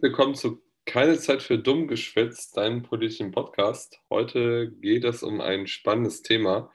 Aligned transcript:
Herzlich 0.00 0.12
willkommen 0.12 0.34
zu 0.34 0.62
Keine 0.86 1.18
Zeit 1.18 1.42
für 1.42 1.58
Dummgeschwätz, 1.58 2.52
deinem 2.52 2.82
politischen 2.82 3.32
Podcast. 3.32 4.00
Heute 4.08 4.72
geht 4.80 5.04
es 5.04 5.22
um 5.22 5.42
ein 5.42 5.66
spannendes 5.66 6.22
Thema. 6.22 6.72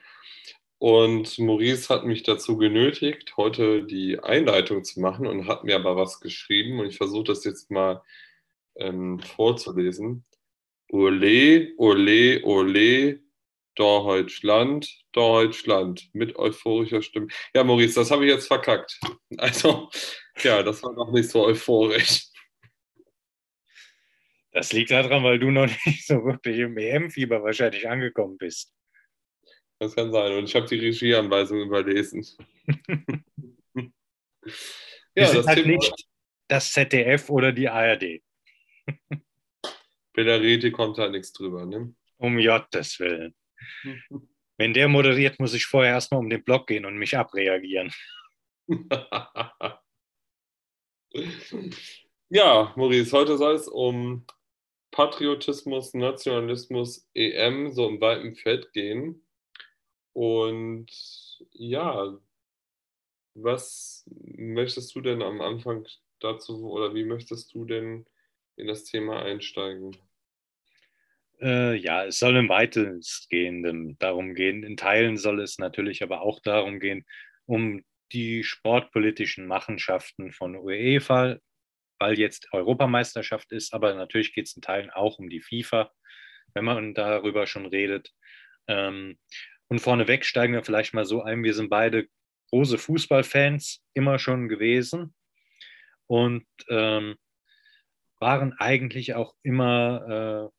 Und 0.78 1.40
Maurice 1.40 1.90
hat 1.90 2.06
mich 2.06 2.22
dazu 2.22 2.56
genötigt, 2.56 3.36
heute 3.36 3.84
die 3.84 4.20
Einleitung 4.20 4.84
zu 4.84 5.00
machen 5.00 5.26
und 5.26 5.48
hat 5.48 5.64
mir 5.64 5.76
aber 5.76 5.96
was 5.96 6.20
geschrieben. 6.20 6.80
Und 6.80 6.86
ich 6.86 6.98
versuche 6.98 7.24
das 7.24 7.44
jetzt 7.46 7.72
mal 7.72 8.04
ähm, 8.76 9.20
vorzulesen. 9.20 10.24
Ole, 10.92 11.74
ole, 11.78 12.44
ole, 12.44 13.22
Deutschland, 13.74 14.88
Deutschland 15.14 16.12
mit 16.14 16.36
euphorischer 16.36 17.02
Stimme. 17.02 17.30
Ja, 17.56 17.64
Maurice, 17.64 17.96
das 17.96 18.12
habe 18.12 18.26
ich 18.26 18.32
jetzt 18.32 18.46
verkackt. 18.48 19.00
Also, 19.38 19.90
ja, 20.44 20.62
das 20.62 20.84
war 20.84 20.94
noch 20.94 21.12
nicht 21.12 21.28
so 21.28 21.44
euphorisch. 21.44 22.30
Das 24.56 24.72
liegt 24.72 24.90
daran, 24.90 25.22
weil 25.22 25.38
du 25.38 25.52
noch 25.52 25.68
nicht 25.86 26.08
so 26.08 26.24
wirklich 26.24 26.60
im 26.60 26.78
EM-Fieber 26.78 27.44
wahrscheinlich 27.44 27.90
angekommen 27.90 28.38
bist. 28.38 28.74
Das 29.80 29.94
kann 29.94 30.14
sein. 30.14 30.32
Und 30.32 30.46
ich 30.46 30.56
habe 30.56 30.66
die 30.66 30.80
Regieanweisung 30.80 31.60
überlesen. 31.60 32.26
ja, 35.14 35.34
das 35.34 35.46
halt 35.46 35.66
nicht 35.68 36.08
das 36.48 36.72
ZDF 36.72 37.30
oder 37.30 37.52
die 37.52 37.68
ARD. 37.68 38.24
Bellareti 40.14 40.72
kommt 40.72 41.00
da 41.00 41.10
nichts 41.10 41.34
drüber, 41.34 41.66
ne? 41.66 41.94
Um 42.16 42.38
Gottes 42.38 42.98
Willen. 43.02 43.36
Wenn 44.56 44.74
der 44.74 44.88
moderiert, 44.88 45.38
muss 45.38 45.54
ich 45.54 45.66
vorher 45.66 45.92
erstmal 45.92 46.22
um 46.22 46.30
den 46.30 46.46
Block 46.46 46.68
gehen 46.68 46.86
und 46.86 46.96
mich 46.98 47.18
abreagieren. 47.18 47.92
ja, 52.30 52.74
Maurice, 52.78 53.12
heute 53.12 53.38
soll 53.38 53.56
es 53.56 53.68
um 53.68 54.26
Patriotismus, 54.96 55.94
Nationalismus, 55.94 57.06
EM 57.14 57.70
so 57.74 57.90
im 57.90 58.00
weiten 58.00 58.34
Feld 58.34 58.72
gehen. 58.72 59.22
Und 60.14 60.88
ja, 61.52 62.18
was 63.34 64.10
möchtest 64.10 64.96
du 64.96 65.02
denn 65.02 65.22
am 65.22 65.42
Anfang 65.42 65.86
dazu 66.22 66.72
oder 66.72 66.96
wie 66.96 67.04
möchtest 67.04 67.54
du 67.54 67.66
denn 67.66 68.06
in 68.56 68.68
das 68.68 68.86
Thema 68.86 69.22
einsteigen? 69.22 69.98
Äh, 71.42 71.76
ja, 71.76 72.06
es 72.06 72.18
soll 72.18 72.38
im 72.38 72.48
weitestgehenden 72.48 73.98
darum 74.00 74.34
gehen. 74.34 74.64
In 74.64 74.78
Teilen 74.78 75.18
soll 75.18 75.42
es 75.42 75.58
natürlich 75.58 76.04
aber 76.04 76.22
auch 76.22 76.40
darum 76.40 76.80
gehen, 76.80 77.06
um 77.46 77.84
die 78.14 78.46
sportpolitischen 78.46 79.46
Machenschaften 79.46 80.32
von 80.32 80.56
UEFA, 80.56 81.36
weil 82.00 82.20
jetzt 82.20 82.48
Europameisterschaft 82.52 83.52
ist, 83.52 83.74
aber 83.74 83.94
natürlich 83.96 84.34
geht 84.34 84.48
es 84.48 84.56
in 84.56 84.62
Teilen 84.62 84.90
auch 84.90 85.20
um 85.20 85.30
die 85.30 85.42
FIFA, 85.42 85.92
wenn 86.54 86.66
man 86.66 86.94
darüber 86.94 87.48
schon 87.48 87.66
redet. 87.66 88.12
Ähm, 88.68 89.18
und 89.68 89.80
vorneweg 89.80 90.26
steigen 90.26 90.54
wir 90.54 90.64
vielleicht 90.64 90.94
mal 90.94 91.06
so 91.06 91.24
ein, 91.24 91.44
wir 91.44 91.54
sind 91.54 91.70
beide 91.70 92.08
große 92.52 92.78
Fußballfans 92.78 93.84
immer 93.94 94.20
schon 94.20 94.48
gewesen 94.48 95.16
und 96.08 96.46
ähm, 96.70 97.16
waren 98.20 98.54
eigentlich 98.54 99.14
auch 99.14 99.36
immer 99.44 100.52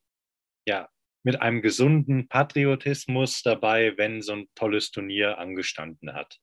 äh, 0.67 0.71
ja, 0.71 0.89
mit 1.23 1.41
einem 1.41 1.63
gesunden 1.63 2.29
Patriotismus 2.29 3.43
dabei, 3.43 3.97
wenn 3.97 4.23
so 4.23 4.33
ein 4.33 4.47
tolles 4.55 4.91
Turnier 4.91 5.39
angestanden 5.39 6.15
hat. 6.15 6.39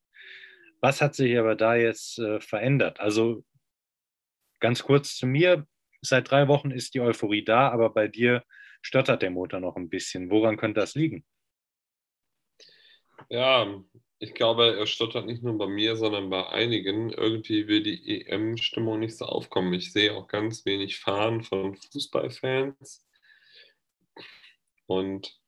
Was 0.82 1.02
hat 1.02 1.16
sich 1.16 1.38
aber 1.38 1.56
da 1.56 1.76
jetzt 1.76 2.20
äh, 2.20 2.42
verändert? 2.42 3.00
Also 3.00 3.46
Ganz 4.64 4.82
kurz 4.82 5.18
zu 5.18 5.28
mir. 5.28 5.68
Seit 6.00 6.32
drei 6.32 6.48
Wochen 6.48 6.72
ist 6.72 6.94
die 6.94 7.02
Euphorie 7.02 7.44
da, 7.44 7.68
aber 7.68 7.90
bei 7.90 8.08
dir 8.08 8.46
stottert 8.82 9.22
der 9.22 9.30
Motor 9.30 9.60
noch 9.60 9.76
ein 9.76 9.90
bisschen. 9.90 10.32
Woran 10.32 10.56
könnte 10.56 10.80
das 10.80 10.96
liegen? 10.96 11.26
Ja, 13.28 13.84
ich 14.20 14.34
glaube, 14.34 14.78
er 14.78 14.88
stottert 14.88 15.26
nicht 15.26 15.44
nur 15.44 15.58
bei 15.58 15.68
mir, 15.68 15.98
sondern 15.98 16.30
bei 16.30 16.48
einigen. 16.48 17.10
Irgendwie 17.10 17.68
will 17.68 17.84
die 17.84 18.22
EM-Stimmung 18.22 19.00
nicht 19.00 19.18
so 19.18 19.26
aufkommen. 19.26 19.74
Ich 19.74 19.92
sehe 19.92 20.16
auch 20.16 20.30
ganz 20.30 20.66
wenig 20.66 20.98
Fahren 20.98 21.44
von 21.44 21.76
Fußballfans 21.76 23.06
und 24.86 25.42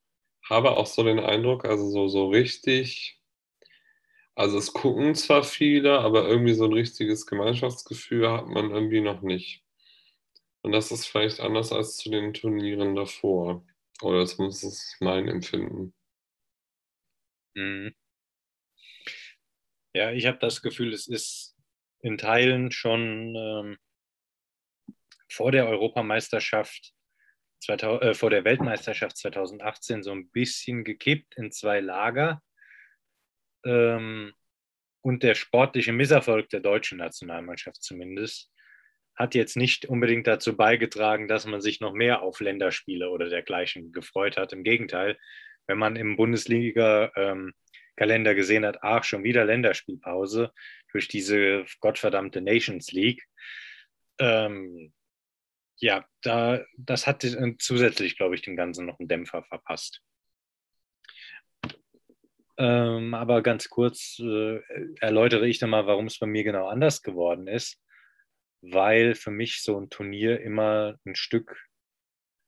habe 0.43 0.71
auch 0.71 0.87
so 0.87 1.03
den 1.03 1.21
Eindruck, 1.21 1.63
also 1.63 1.89
so, 1.89 2.09
so 2.09 2.27
richtig 2.27 3.21
also 4.35 4.57
es 4.57 4.73
gucken 4.73 5.15
zwar 5.15 5.43
viele, 5.43 5.99
aber 5.99 6.27
irgendwie 6.27 6.53
so 6.53 6.65
ein 6.65 6.73
richtiges 6.73 7.25
Gemeinschaftsgefühl 7.25 8.29
hat 8.29 8.47
man 8.47 8.69
irgendwie 8.71 9.01
noch 9.01 9.21
nicht. 9.21 9.63
Und 10.61 10.73
das 10.73 10.91
ist 10.91 11.05
vielleicht 11.05 11.39
anders 11.39 11.71
als 11.71 11.97
zu 11.97 12.09
den 12.09 12.33
Turnieren 12.33 12.95
davor. 12.95 13.65
Oder 14.01 14.27
muss 14.37 14.63
es 14.63 14.97
mein 14.99 15.29
Empfinden. 15.29 15.93
Mhm. 17.55 17.95
Ja, 19.93 20.11
ich 20.11 20.25
habe 20.25 20.37
das 20.39 20.61
Gefühl, 20.61 20.91
es 20.91 21.07
ist 21.07 21.55
in 22.01 22.17
Teilen 22.17 22.71
schon 22.71 23.35
ähm, 23.35 23.77
vor 25.29 25.53
der 25.53 25.69
Europameisterschaft, 25.69 26.93
2000, 27.63 28.03
äh, 28.03 28.13
vor 28.13 28.29
der 28.29 28.43
Weltmeisterschaft 28.43 29.15
2018 29.15 30.03
so 30.03 30.11
ein 30.11 30.29
bisschen 30.29 30.83
gekippt 30.83 31.37
in 31.37 31.51
zwei 31.51 31.79
Lager 31.79 32.41
ähm, 33.65 34.33
und 35.01 35.23
der 35.23 35.35
sportliche 35.35 35.93
Misserfolg 35.93 36.49
der 36.49 36.61
deutschen 36.61 36.97
Nationalmannschaft 36.97 37.83
zumindest 37.83 38.51
hat 39.15 39.33
jetzt 39.33 39.55
nicht 39.55 39.85
unbedingt 39.85 40.27
dazu 40.27 40.57
beigetragen, 40.57 41.27
dass 41.27 41.45
man 41.45 41.61
sich 41.61 41.79
noch 41.79 41.93
mehr 41.93 42.21
auf 42.21 42.41
Länderspiele 42.41 43.09
oder 43.09 43.29
dergleichen 43.29 43.91
gefreut 43.91 44.37
hat. 44.37 44.51
Im 44.51 44.63
Gegenteil, 44.63 45.17
wenn 45.67 45.77
man 45.77 45.95
im 45.95 46.17
Bundesliga-Kalender 46.17 48.31
ähm, 48.31 48.35
gesehen 48.35 48.65
hat, 48.65 48.79
ach, 48.81 49.03
schon 49.03 49.23
wieder 49.23 49.45
Länderspielpause 49.45 50.51
durch 50.91 51.07
diese 51.07 51.65
gottverdammte 51.79 52.41
Nations 52.41 52.91
League. 52.91 53.23
Ähm, 54.19 54.93
ja, 55.77 56.05
da, 56.21 56.63
das 56.77 57.07
hat 57.07 57.25
zusätzlich, 57.59 58.17
glaube 58.17 58.35
ich, 58.35 58.41
dem 58.41 58.55
Ganzen 58.55 58.85
noch 58.85 58.99
einen 58.99 59.07
Dämpfer 59.07 59.43
verpasst. 59.43 60.01
Ähm, 62.57 63.13
aber 63.13 63.41
ganz 63.41 63.69
kurz 63.69 64.19
äh, 64.19 64.61
erläutere 64.99 65.47
ich 65.47 65.59
dann 65.59 65.71
mal, 65.71 65.87
warum 65.87 66.05
es 66.05 66.19
bei 66.19 66.25
mir 66.25 66.43
genau 66.43 66.67
anders 66.67 67.01
geworden 67.01 67.47
ist. 67.47 67.81
Weil 68.61 69.15
für 69.15 69.31
mich 69.31 69.61
so 69.61 69.79
ein 69.79 69.89
Turnier 69.89 70.41
immer 70.41 70.97
ein 71.05 71.15
Stück 71.15 71.57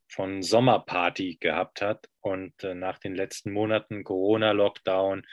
von 0.08 0.42
Sommerparty 0.42 1.38
gehabt 1.40 1.82
hat. 1.82 2.10
Und 2.22 2.64
äh, 2.64 2.74
nach 2.74 3.00
den 3.00 3.16
letzten 3.16 3.52
Monaten 3.52 4.04
Corona-Lockdown 4.04 5.26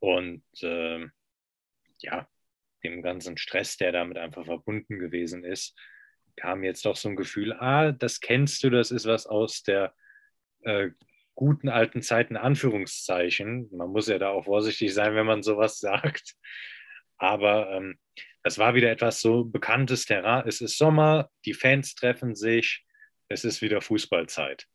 und 0.00 0.44
äh, 0.62 1.06
ja, 1.98 2.28
dem 2.82 3.02
ganzen 3.02 3.36
Stress, 3.36 3.76
der 3.76 3.92
damit 3.92 4.18
einfach 4.18 4.46
verbunden 4.46 4.98
gewesen 4.98 5.44
ist, 5.44 5.78
kam 6.36 6.64
jetzt 6.64 6.86
doch 6.86 6.96
so 6.96 7.10
ein 7.10 7.16
Gefühl, 7.16 7.52
ah, 7.52 7.92
das 7.92 8.20
kennst 8.20 8.64
du, 8.64 8.70
das 8.70 8.90
ist 8.90 9.06
was 9.06 9.26
aus 9.26 9.62
der 9.62 9.94
äh, 10.62 10.90
guten 11.40 11.70
alten 11.70 12.02
Zeiten, 12.02 12.36
Anführungszeichen. 12.36 13.70
Man 13.72 13.88
muss 13.88 14.08
ja 14.08 14.18
da 14.18 14.28
auch 14.28 14.44
vorsichtig 14.44 14.92
sein, 14.92 15.14
wenn 15.14 15.24
man 15.24 15.42
sowas 15.42 15.78
sagt. 15.80 16.34
Aber 17.16 17.70
ähm, 17.72 17.98
das 18.42 18.58
war 18.58 18.74
wieder 18.74 18.90
etwas 18.90 19.22
so 19.22 19.44
bekanntes 19.44 20.04
Terrain. 20.04 20.46
Es 20.46 20.60
ist 20.60 20.76
Sommer, 20.76 21.30
die 21.46 21.54
Fans 21.54 21.94
treffen 21.94 22.34
sich, 22.34 22.84
es 23.28 23.44
ist 23.44 23.62
wieder 23.62 23.80
Fußballzeit. 23.80 24.66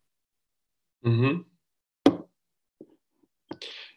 Mhm. 1.02 1.46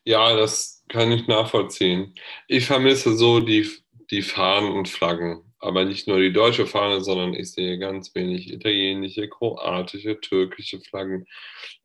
Ja, 0.03 0.35
das 0.35 0.85
kann 0.89 1.11
ich 1.11 1.27
nachvollziehen. 1.27 2.13
Ich 2.47 2.67
vermisse 2.67 3.15
so 3.15 3.39
die, 3.39 3.67
die 4.11 4.21
Fahnen 4.21 4.71
und 4.73 4.89
Flaggen 4.89 5.48
aber 5.59 5.85
nicht 5.85 6.07
nur 6.07 6.19
die 6.19 6.33
deutsche 6.33 6.65
Fahne, 6.65 7.01
sondern 7.01 7.33
ich 7.33 7.51
sehe 7.51 7.77
ganz 7.77 8.15
wenig 8.15 8.51
italienische, 8.51 9.27
kroatische, 9.27 10.19
türkische 10.19 10.79
Flaggen. 10.79 11.25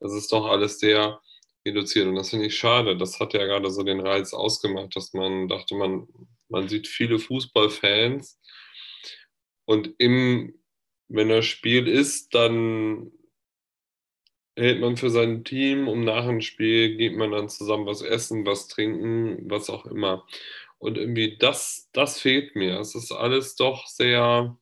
Das 0.01 0.13
ist 0.13 0.33
doch 0.33 0.47
alles 0.47 0.79
sehr 0.79 1.21
reduziert 1.67 2.07
und 2.07 2.17
das 2.17 2.31
finde 2.31 2.47
ich 2.47 2.57
schade. 2.57 2.97
Das 2.97 3.21
hat 3.21 3.35
ja 3.35 3.45
gerade 3.47 3.71
so 3.71 3.83
den 3.83 4.01
Reiz 4.01 4.33
ausgemacht, 4.35 4.95
dass 4.97 5.13
man 5.13 5.49
dachte, 5.49 5.75
man, 5.75 6.07
man 6.49 6.69
sieht 6.69 6.87
viele 6.87 7.19
Fußballfans 7.19 8.39
und 9.65 9.95
im, 9.99 10.55
wenn 11.09 11.29
das 11.29 11.47
Spiel 11.47 11.89
ist, 11.89 12.35
dann 12.35 13.11
hält 14.57 14.81
man 14.81 14.97
für 14.97 15.11
sein 15.11 15.45
Team 15.45 15.89
und 15.89 16.05
nach 16.05 16.27
dem 16.27 16.41
Spiel 16.41 16.97
geht 16.97 17.17
man 17.17 17.33
dann 17.33 17.49
zusammen 17.49 17.87
was 17.87 18.03
essen, 18.03 18.47
was 18.47 18.69
trinken, 18.69 19.51
was 19.51 19.69
auch 19.69 19.85
immer. 19.87 20.27
Und 20.85 20.99
irgendwie 20.99 21.39
das, 21.39 21.89
das 21.95 22.21
fehlt 22.21 22.55
mir. 22.57 22.79
Es 22.79 22.95
ist 22.95 23.11
alles 23.11 23.57
doch 23.57 23.87
sehr, 23.87 24.55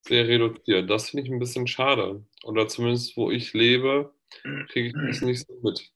sehr 0.00 0.26
reduziert. 0.26 0.90
Das 0.90 1.10
finde 1.10 1.22
ich 1.22 1.30
ein 1.30 1.38
bisschen 1.38 1.68
schade. 1.68 2.26
Oder 2.42 2.66
zumindest, 2.66 3.16
wo 3.16 3.30
ich 3.30 3.52
lebe, 3.52 4.12
kriege 4.68 4.88
ich 4.88 4.94
das 5.06 5.20
nicht 5.20 5.46
so 5.46 5.60
mit. 5.62 5.92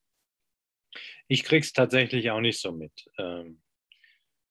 Ich 1.26 1.42
kriege 1.42 1.64
es 1.64 1.72
tatsächlich 1.72 2.30
auch 2.30 2.40
nicht 2.40 2.60
so 2.60 2.70
mit. 2.70 2.92
Ähm, 3.18 3.60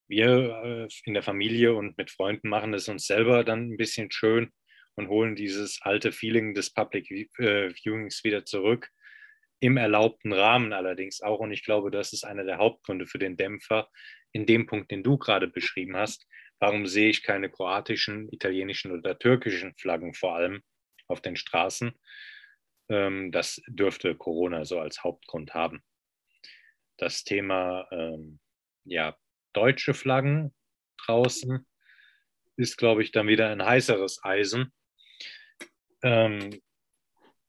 wir 0.10 0.62
äh, 0.62 0.88
in 1.06 1.14
der 1.14 1.24
Familie 1.24 1.74
und 1.74 1.98
mit 1.98 2.12
Freunden 2.12 2.50
machen 2.50 2.74
es 2.74 2.90
uns 2.90 3.08
selber 3.08 3.46
dann 3.46 3.72
ein 3.72 3.78
bisschen 3.78 4.12
schön 4.12 4.52
und 4.96 5.08
holen 5.08 5.38
dieses 5.38 5.80
alte 5.84 6.12
Feeling 6.12 6.54
des 6.54 6.74
Public 6.74 7.10
äh, 7.40 7.74
Viewings 7.74 8.26
wieder 8.26 8.44
zurück. 8.44 8.90
Im 9.62 9.78
erlaubten 9.78 10.34
Rahmen 10.34 10.74
allerdings 10.74 11.22
auch. 11.22 11.40
Und 11.40 11.54
ich 11.54 11.64
glaube, 11.64 11.92
das 11.92 12.12
ist 12.12 12.26
einer 12.26 12.44
der 12.44 12.58
Hauptgründe 12.58 13.08
für 13.08 13.20
den 13.20 13.38
Dämpfer 13.38 13.88
in 14.31 14.46
dem 14.46 14.66
Punkt, 14.66 14.92
den 14.92 15.04
du 15.04 15.18
gerade 15.18 15.48
beschrieben 15.48 15.96
hast. 15.96 16.28
Warum 16.60 16.88
sehe 16.88 17.10
ich 17.10 17.24
keine 17.24 17.50
kroatischen, 17.50 18.31
italienischen 18.31 18.92
oder 18.92 19.18
türkischen 19.18 19.74
Flaggen 19.76 20.14
vor 20.14 20.36
allem 20.36 20.62
auf 21.08 21.22
den 21.22 21.36
Straßen? 21.36 21.94
Ähm, 22.90 23.31
das 23.31 23.62
dürfte 23.68 24.16
Corona 24.16 24.66
so 24.66 24.80
als 24.80 25.04
Hauptgrund 25.04 25.54
haben. 25.54 25.84
Das 26.98 27.24
Thema 27.24 27.88
ähm, 27.92 28.40
ja, 28.84 29.16
deutsche 29.54 29.94
Flaggen 29.94 30.54
draußen 31.06 31.66
ist, 32.58 32.78
glaube 32.78 33.04
ich, 33.04 33.12
dann 33.12 33.28
wieder 33.28 33.50
ein 33.50 33.64
heißeres 33.64 34.24
Eisen. 34.24 34.74
Ähm, 36.04 36.62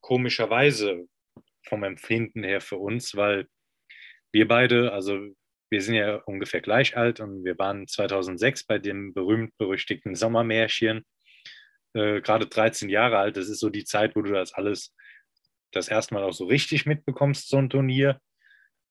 komischerweise 0.01 1.09
vom 1.67 1.83
Empfinden 1.83 2.45
her 2.45 2.61
für 2.61 2.79
uns, 2.79 3.17
weil 3.17 3.49
wir 4.33 4.47
beide, 4.47 4.93
also 4.93 5.35
wir 5.71 5.83
sind 5.83 5.95
ja 5.95 6.17
ungefähr 6.27 6.61
gleich 6.61 6.97
alt 6.97 7.21
und 7.21 7.45
wir 7.45 7.59
waren 7.59 7.87
2006 7.87 8.65
bei 8.65 8.79
dem 8.79 9.15
berühmt-berüchtigten 9.15 10.15
Sommermärchen, 10.15 11.07
äh, 11.95 12.21
gerade 12.21 12.47
13 12.47 12.89
Jahre 12.89 13.19
alt. 13.19 13.37
Das 13.37 13.49
ist 13.49 13.61
so 13.61 13.71
die 13.71 13.85
Zeit, 13.85 14.17
wo 14.17 14.23
du 14.23 14.33
das 14.33 14.53
alles 14.53 14.95
das 15.73 15.89
erste 15.89 16.15
Mal 16.15 16.25
auch 16.25 16.33
so 16.33 16.47
richtig 16.47 16.87
mitbekommst, 16.87 17.49
so 17.49 17.57
ein 17.57 17.71
Turnier. 17.71 18.21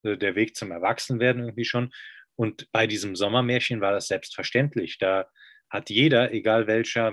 Äh, 0.03 0.17
der 0.17 0.35
Weg 0.35 0.55
zum 0.55 0.71
Erwachsenwerden 0.71 1.43
irgendwie 1.43 1.65
schon. 1.65 1.91
Und 2.35 2.71
bei 2.71 2.87
diesem 2.87 3.15
Sommermärchen 3.15 3.81
war 3.81 3.91
das 3.91 4.07
selbstverständlich. 4.07 4.97
Da 4.97 5.27
hat 5.69 5.89
jeder, 5.89 6.33
egal 6.33 6.67
welcher 6.67 7.11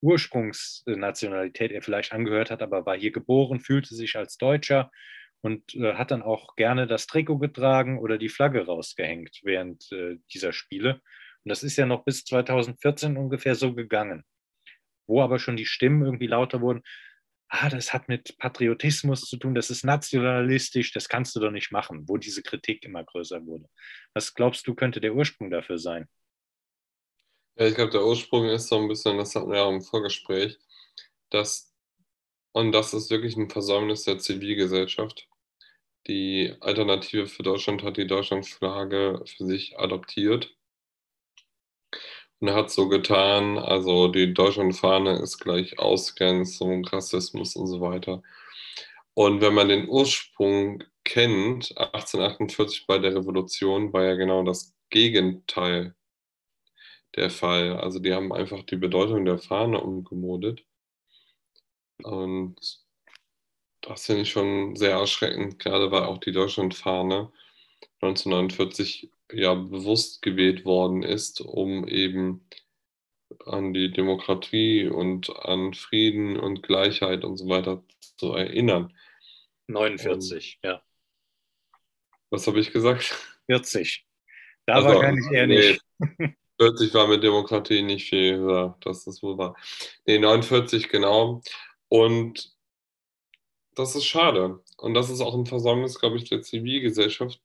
Ursprungsnationalität 0.00 1.72
er 1.72 1.82
vielleicht 1.82 2.12
angehört 2.12 2.50
hat, 2.50 2.62
aber 2.62 2.86
war 2.86 2.96
hier 2.96 3.12
geboren, 3.12 3.60
fühlte 3.60 3.94
sich 3.94 4.16
als 4.16 4.36
Deutscher 4.36 4.90
und 5.42 5.74
äh, 5.74 5.94
hat 5.94 6.10
dann 6.10 6.22
auch 6.22 6.56
gerne 6.56 6.86
das 6.86 7.06
Trikot 7.06 7.38
getragen 7.38 7.98
oder 7.98 8.18
die 8.18 8.28
Flagge 8.28 8.64
rausgehängt 8.64 9.40
während 9.42 9.90
äh, 9.92 10.16
dieser 10.32 10.52
Spiele. 10.52 11.00
Und 11.44 11.50
das 11.50 11.62
ist 11.62 11.76
ja 11.76 11.86
noch 11.86 12.04
bis 12.04 12.24
2014 12.24 13.16
ungefähr 13.16 13.54
so 13.54 13.74
gegangen, 13.74 14.24
wo 15.06 15.20
aber 15.20 15.38
schon 15.38 15.56
die 15.56 15.66
Stimmen 15.66 16.04
irgendwie 16.04 16.28
lauter 16.28 16.60
wurden 16.60 16.82
ah, 17.52 17.68
das 17.68 17.92
hat 17.92 18.08
mit 18.08 18.38
Patriotismus 18.38 19.22
zu 19.22 19.36
tun, 19.36 19.54
das 19.54 19.68
ist 19.68 19.84
nationalistisch, 19.84 20.92
das 20.92 21.08
kannst 21.08 21.36
du 21.36 21.40
doch 21.40 21.50
nicht 21.50 21.70
machen, 21.70 22.08
wo 22.08 22.16
diese 22.16 22.42
Kritik 22.42 22.82
immer 22.82 23.04
größer 23.04 23.44
wurde. 23.44 23.68
Was 24.14 24.34
glaubst 24.34 24.66
du, 24.66 24.74
könnte 24.74 25.00
der 25.00 25.14
Ursprung 25.14 25.50
dafür 25.50 25.78
sein? 25.78 26.08
Ja, 27.56 27.66
ich 27.66 27.74
glaube, 27.74 27.90
der 27.90 28.06
Ursprung 28.06 28.48
ist 28.48 28.68
so 28.68 28.78
ein 28.78 28.88
bisschen, 28.88 29.18
das 29.18 29.34
hatten 29.34 29.50
wir 29.50 29.58
ja 29.58 29.68
im 29.68 29.82
Vorgespräch, 29.82 30.58
dass, 31.28 31.74
und 32.52 32.72
das 32.72 32.94
ist 32.94 33.10
wirklich 33.10 33.36
ein 33.36 33.50
Versäumnis 33.50 34.04
der 34.04 34.18
Zivilgesellschaft. 34.18 35.28
Die 36.08 36.54
Alternative 36.60 37.26
für 37.26 37.42
Deutschland 37.42 37.82
hat 37.84 37.96
die 37.96 38.06
Deutschlandflagge 38.06 39.22
für 39.24 39.44
sich 39.46 39.78
adoptiert 39.78 40.56
und 42.40 42.52
hat 42.52 42.70
so 42.70 42.88
getan, 42.88 43.58
also 43.58 44.08
die 44.08 44.34
Deutschlandfahne 44.34 45.20
ist 45.20 45.38
gleich 45.38 45.78
Ausgrenzung, 45.78 46.84
Rassismus 46.84 47.54
und 47.56 47.68
so 47.68 47.80
weiter. 47.80 48.22
Und 49.14 49.40
wenn 49.40 49.54
man 49.54 49.68
den 49.68 49.88
Ursprung 49.88 50.82
kennt, 51.04 51.76
1848 51.78 52.86
bei 52.86 52.98
der 52.98 53.14
Revolution 53.14 53.92
war 53.92 54.04
ja 54.04 54.14
genau 54.14 54.42
das 54.42 54.74
Gegenteil 54.90 55.94
der 57.16 57.30
Fall. 57.30 57.76
Also 57.78 57.98
die 58.00 58.12
haben 58.14 58.32
einfach 58.32 58.62
die 58.64 58.76
Bedeutung 58.76 59.24
der 59.24 59.38
Fahne 59.38 59.80
umgemodet. 59.80 60.64
Und 62.02 62.81
das 63.82 64.06
finde 64.06 64.22
ich 64.22 64.30
schon 64.30 64.76
sehr 64.76 64.92
erschreckend, 64.92 65.58
gerade 65.58 65.90
weil 65.90 66.04
auch 66.04 66.18
die 66.18 66.32
Deutschlandfahne 66.32 67.30
1949 68.00 69.10
ja 69.32 69.54
bewusst 69.54 70.22
gewählt 70.22 70.64
worden 70.64 71.02
ist, 71.02 71.40
um 71.40 71.86
eben 71.88 72.46
an 73.46 73.72
die 73.72 73.90
Demokratie 73.90 74.88
und 74.88 75.30
an 75.44 75.74
Frieden 75.74 76.38
und 76.38 76.62
Gleichheit 76.62 77.24
und 77.24 77.36
so 77.36 77.48
weiter 77.48 77.82
zu 78.16 78.32
erinnern. 78.32 78.96
49, 79.68 80.58
und, 80.62 80.68
ja. 80.68 80.82
Was 82.30 82.46
habe 82.46 82.60
ich 82.60 82.72
gesagt? 82.72 83.14
40. 83.46 84.06
Da 84.66 84.74
also, 84.74 84.88
wahrscheinlich 84.88 85.30
eher 85.32 85.46
nee, 85.46 85.78
nicht. 85.98 86.36
40 86.60 86.94
war 86.94 87.08
mit 87.08 87.22
Demokratie 87.22 87.82
nicht 87.82 88.08
viel 88.08 88.74
das 88.80 89.06
wohl 89.22 89.38
war. 89.38 89.56
Nee, 90.06 90.18
49 90.18 90.88
genau. 90.88 91.42
Und 91.88 92.52
das 93.74 93.96
ist 93.96 94.04
schade. 94.04 94.60
Und 94.76 94.94
das 94.94 95.10
ist 95.10 95.20
auch 95.20 95.34
ein 95.34 95.46
Versäumnis, 95.46 95.98
glaube 95.98 96.16
ich, 96.16 96.24
der 96.24 96.42
Zivilgesellschaft. 96.42 97.40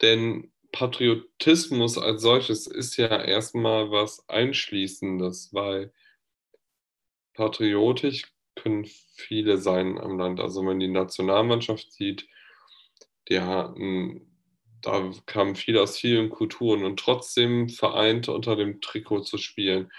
Denn 0.00 0.52
Patriotismus 0.72 1.98
als 1.98 2.22
solches 2.22 2.66
ist 2.66 2.96
ja 2.96 3.22
erstmal 3.22 3.90
was 3.90 4.28
Einschließendes, 4.28 5.52
weil 5.52 5.92
patriotisch 7.34 8.24
können 8.54 8.84
viele 8.84 9.58
sein 9.58 9.98
am 9.98 10.18
Land. 10.18 10.40
Also 10.40 10.60
wenn 10.60 10.66
man 10.66 10.80
die 10.80 10.88
Nationalmannschaft 10.88 11.92
sieht, 11.92 12.28
die 13.28 13.40
hatten, 13.40 14.26
da 14.82 15.10
kamen 15.26 15.56
viele 15.56 15.82
aus 15.82 15.98
vielen 15.98 16.30
Kulturen 16.30 16.84
und 16.84 16.98
trotzdem 16.98 17.68
vereint 17.68 18.28
unter 18.28 18.56
dem 18.56 18.80
Trikot 18.80 19.20
zu 19.20 19.38
spielen. 19.38 19.90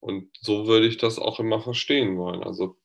Und 0.00 0.30
so 0.40 0.66
würde 0.66 0.86
ich 0.86 0.96
das 0.96 1.18
auch 1.18 1.40
immer 1.40 1.60
verstehen 1.60 2.16
wollen. 2.16 2.42
Also 2.42 2.76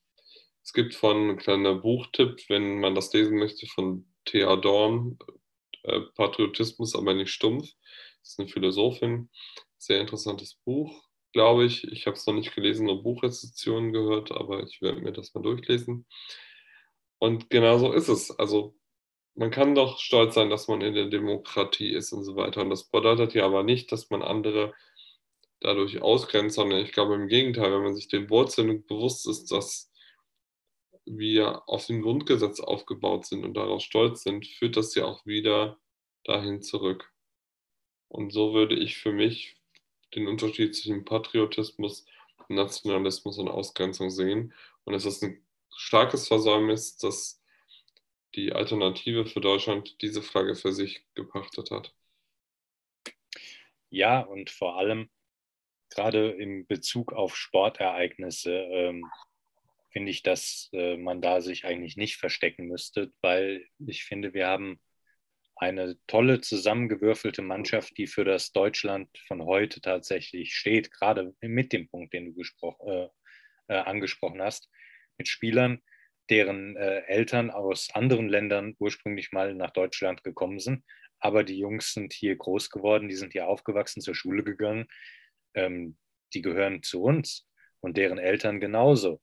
es 0.63 0.71
gibt 0.73 0.95
von 0.95 1.31
ein 1.31 1.37
kleiner 1.37 1.75
Buchtipp, 1.75 2.49
wenn 2.49 2.79
man 2.79 2.95
das 2.95 3.13
lesen 3.13 3.37
möchte, 3.37 3.67
von 3.67 4.07
Thea 4.25 4.55
Dorn, 4.55 5.19
äh, 5.83 5.99
Patriotismus, 6.15 6.95
aber 6.95 7.13
nicht 7.13 7.31
stumpf. 7.31 7.69
Das 8.21 8.31
ist 8.31 8.39
eine 8.39 8.47
Philosophin. 8.47 9.29
Sehr 9.77 9.99
interessantes 9.99 10.55
Buch, 10.63 11.03
glaube 11.33 11.65
ich. 11.65 11.83
Ich 11.91 12.07
habe 12.07 12.15
es 12.15 12.25
noch 12.25 12.33
nicht 12.33 12.55
gelesen, 12.55 12.85
nur 12.85 13.03
Buchrezensionen 13.03 13.91
gehört, 13.91 14.31
aber 14.31 14.63
ich 14.63 14.81
werde 14.81 15.01
mir 15.01 15.11
das 15.11 15.33
mal 15.33 15.41
durchlesen. 15.41 16.05
Und 17.19 17.49
genau 17.49 17.77
so 17.77 17.91
ist 17.91 18.07
es. 18.07 18.31
Also 18.31 18.75
man 19.35 19.51
kann 19.51 19.75
doch 19.75 19.99
stolz 19.99 20.35
sein, 20.35 20.49
dass 20.49 20.69
man 20.69 20.81
in 20.81 20.93
der 20.93 21.07
Demokratie 21.07 21.89
ist 21.89 22.13
und 22.13 22.23
so 22.23 22.37
weiter. 22.37 22.61
Und 22.61 22.69
das 22.69 22.85
bedeutet 22.85 23.33
ja 23.33 23.45
aber 23.45 23.63
nicht, 23.63 23.91
dass 23.91 24.09
man 24.09 24.21
andere 24.21 24.73
dadurch 25.59 26.01
ausgrenzt, 26.01 26.55
sondern 26.55 26.79
ich 26.79 26.91
glaube 26.93 27.15
im 27.15 27.27
Gegenteil, 27.27 27.73
wenn 27.73 27.83
man 27.83 27.95
sich 27.95 28.07
den 28.07 28.29
Wurzeln 28.29 28.85
bewusst 28.85 29.27
ist, 29.27 29.51
dass 29.51 29.92
wir 31.05 31.67
auf 31.67 31.87
dem 31.87 32.01
Grundgesetz 32.01 32.59
aufgebaut 32.59 33.25
sind 33.25 33.43
und 33.43 33.55
darauf 33.55 33.81
stolz 33.81 34.23
sind, 34.23 34.47
führt 34.47 34.77
das 34.77 34.95
ja 34.95 35.05
auch 35.05 35.25
wieder 35.25 35.79
dahin 36.23 36.61
zurück. 36.61 37.11
Und 38.07 38.31
so 38.31 38.53
würde 38.53 38.75
ich 38.75 38.97
für 38.97 39.11
mich 39.11 39.55
den 40.15 40.27
Unterschied 40.27 40.75
zwischen 40.75 41.05
Patriotismus, 41.05 42.05
Nationalismus 42.47 43.37
und 43.37 43.47
Ausgrenzung 43.47 44.09
sehen. 44.09 44.53
Und 44.83 44.93
es 44.93 45.05
ist 45.05 45.23
ein 45.23 45.43
starkes 45.75 46.27
Versäumnis, 46.27 46.97
dass 46.97 47.41
die 48.35 48.53
Alternative 48.53 49.25
für 49.25 49.41
Deutschland 49.41 50.01
diese 50.01 50.21
Flagge 50.21 50.55
für 50.55 50.71
sich 50.71 51.05
gepachtet 51.15 51.71
hat. 51.71 51.93
Ja, 53.89 54.21
und 54.21 54.49
vor 54.49 54.77
allem 54.77 55.09
gerade 55.89 56.31
in 56.31 56.65
Bezug 56.65 57.13
auf 57.13 57.35
Sportereignisse 57.35 58.51
ähm, 58.51 59.05
finde 59.93 60.11
ich, 60.11 60.23
dass 60.23 60.69
äh, 60.73 60.97
man 60.97 61.21
da 61.21 61.39
sich 61.39 61.65
eigentlich 61.65 61.95
nicht 61.95 62.17
verstecken 62.17 62.65
müsste, 62.65 63.11
weil 63.21 63.65
ich 63.79 64.03
finde, 64.03 64.33
wir 64.33 64.47
haben 64.47 64.81
eine 65.55 65.97
tolle 66.07 66.41
zusammengewürfelte 66.41 67.41
Mannschaft, 67.41 67.97
die 67.97 68.07
für 68.07 68.25
das 68.25 68.51
Deutschland 68.51 69.09
von 69.27 69.43
heute 69.45 69.81
tatsächlich 69.81 70.55
steht, 70.55 70.91
gerade 70.91 71.33
mit 71.41 71.71
dem 71.71 71.87
Punkt, 71.87 72.13
den 72.13 72.33
du 72.33 72.41
äh, 72.85 73.07
äh, 73.67 73.75
angesprochen 73.75 74.41
hast, 74.41 74.69
mit 75.17 75.27
Spielern, 75.27 75.79
deren 76.29 76.75
äh, 76.75 77.01
Eltern 77.05 77.51
aus 77.51 77.89
anderen 77.93 78.27
Ländern 78.29 78.75
ursprünglich 78.79 79.31
mal 79.31 79.53
nach 79.53 79.71
Deutschland 79.71 80.23
gekommen 80.23 80.59
sind. 80.59 80.83
Aber 81.19 81.43
die 81.43 81.59
Jungs 81.59 81.93
sind 81.93 82.13
hier 82.13 82.35
groß 82.35 82.69
geworden, 82.69 83.07
die 83.07 83.15
sind 83.15 83.33
hier 83.33 83.47
aufgewachsen, 83.47 84.01
zur 84.01 84.15
Schule 84.15 84.43
gegangen. 84.43 84.87
Ähm, 85.53 85.97
die 86.33 86.41
gehören 86.41 86.81
zu 86.81 87.03
uns 87.03 87.47
und 87.79 87.97
deren 87.97 88.17
Eltern 88.17 88.59
genauso. 88.59 89.21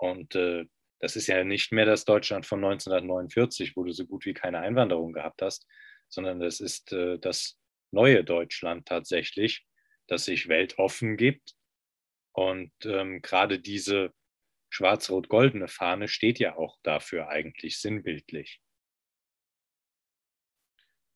Und 0.00 0.34
äh, 0.34 0.64
das 0.98 1.14
ist 1.16 1.26
ja 1.26 1.44
nicht 1.44 1.72
mehr 1.72 1.84
das 1.84 2.04
Deutschland 2.04 2.46
von 2.46 2.64
1949, 2.64 3.76
wo 3.76 3.84
du 3.84 3.92
so 3.92 4.06
gut 4.06 4.24
wie 4.24 4.32
keine 4.32 4.60
Einwanderung 4.60 5.12
gehabt 5.12 5.42
hast, 5.42 5.66
sondern 6.08 6.40
das 6.40 6.60
ist 6.60 6.92
äh, 6.92 7.18
das 7.18 7.58
neue 7.90 8.24
Deutschland 8.24 8.86
tatsächlich, 8.86 9.66
das 10.06 10.24
sich 10.24 10.48
weltoffen 10.48 11.16
gibt. 11.16 11.54
Und 12.32 12.72
ähm, 12.84 13.20
gerade 13.20 13.58
diese 13.58 14.12
schwarz-rot-goldene 14.70 15.68
Fahne 15.68 16.08
steht 16.08 16.38
ja 16.38 16.56
auch 16.56 16.78
dafür 16.82 17.28
eigentlich 17.28 17.78
sinnbildlich. 17.78 18.62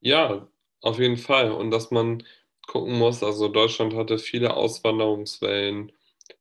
Ja, 0.01 0.51
auf 0.83 0.99
jeden 0.99 1.17
Fall. 1.17 1.53
Und 1.53 1.71
dass 1.71 1.91
man 1.91 2.23
gucken 2.67 2.99
muss, 2.99 3.23
also 3.23 3.49
Deutschland 3.49 3.95
hatte 3.95 4.19
viele 4.19 4.55
Auswanderungswellen 4.55 5.93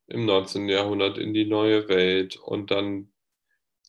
im 0.08 0.26
19. 0.26 0.70
Jahrhundert 0.70 1.18
in 1.18 1.34
die 1.34 1.46
neue 1.46 1.88
Welt 1.88 2.38
und 2.38 2.72
dann 2.72 3.12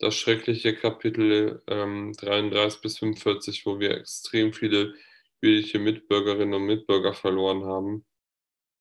das 0.01 0.15
schreckliche 0.15 0.75
Kapitel 0.75 1.63
ähm, 1.67 2.13
33 2.19 2.81
bis 2.81 2.99
45, 2.99 3.67
wo 3.67 3.79
wir 3.79 3.93
extrem 3.93 4.53
viele 4.53 4.95
jüdische 5.41 5.79
Mitbürgerinnen 5.79 6.55
und 6.55 6.67
Mitbürger 6.67 7.15
verloren 7.15 7.65
haben. 7.65 8.05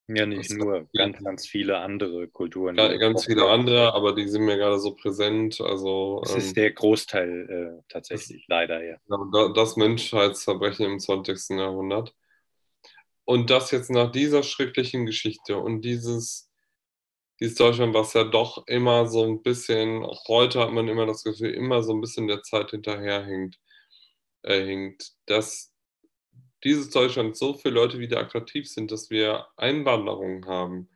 Ja, 0.08 0.26
nicht 0.26 0.50
das 0.50 0.58
nur, 0.58 0.88
ganz, 0.94 1.24
ganz 1.24 1.48
viele 1.48 1.78
andere 1.78 2.28
Kulturen. 2.28 2.76
Ja, 2.78 2.96
ganz 2.98 3.26
viele 3.26 3.50
andere, 3.50 3.94
aber 3.94 4.14
die 4.14 4.28
sind 4.28 4.44
mir 4.44 4.58
gerade 4.58 4.80
so 4.80 4.96
präsent. 4.96 5.62
Also, 5.62 6.20
das 6.24 6.34
ähm, 6.34 6.38
ist 6.40 6.58
der 6.58 6.72
Großteil 6.72 7.80
äh, 7.80 7.84
tatsächlich, 7.88 8.46
das, 8.48 8.50
leider, 8.50 8.84
ja. 8.84 8.98
Das 9.56 9.78
Menschheitsverbrechen 9.78 10.86
im 10.86 11.00
20. 11.00 11.58
Jahrhundert. 11.58 12.14
Und 13.24 13.50
das 13.50 13.72
jetzt 13.72 13.90
nach 13.90 14.12
dieser 14.12 14.44
schrecklichen 14.44 15.06
Geschichte 15.06 15.58
und 15.58 15.82
dieses, 15.82 16.52
dieses 17.44 17.58
Deutschland, 17.58 17.94
was 17.94 18.14
ja 18.14 18.24
doch 18.24 18.66
immer 18.68 19.06
so 19.06 19.26
ein 19.26 19.44
bisschen, 19.44 20.06
auch 20.06 20.26
heute 20.30 20.62
hat 20.62 20.72
man 20.72 20.88
immer 20.88 21.06
das 21.06 21.26
Gefühl, 21.26 21.54
immer 21.54 21.84
so 21.84 21.94
ein 21.94 22.00
bisschen 22.00 22.30
der 22.30 22.42
Zeit 22.42 22.72
hinterherhinkt, 22.72 23.60
äh, 24.44 24.64
hinkt, 24.64 25.12
dass 25.26 25.74
dieses 26.64 26.90
Deutschland 26.90 27.36
so 27.36 27.54
viele 27.54 27.74
Leute 27.74 28.00
wieder 28.00 28.22
attraktiv 28.22 28.70
sind, 28.70 28.92
dass 28.92 29.10
wir 29.10 29.48
Einwanderungen 29.58 30.46
haben, 30.46 30.90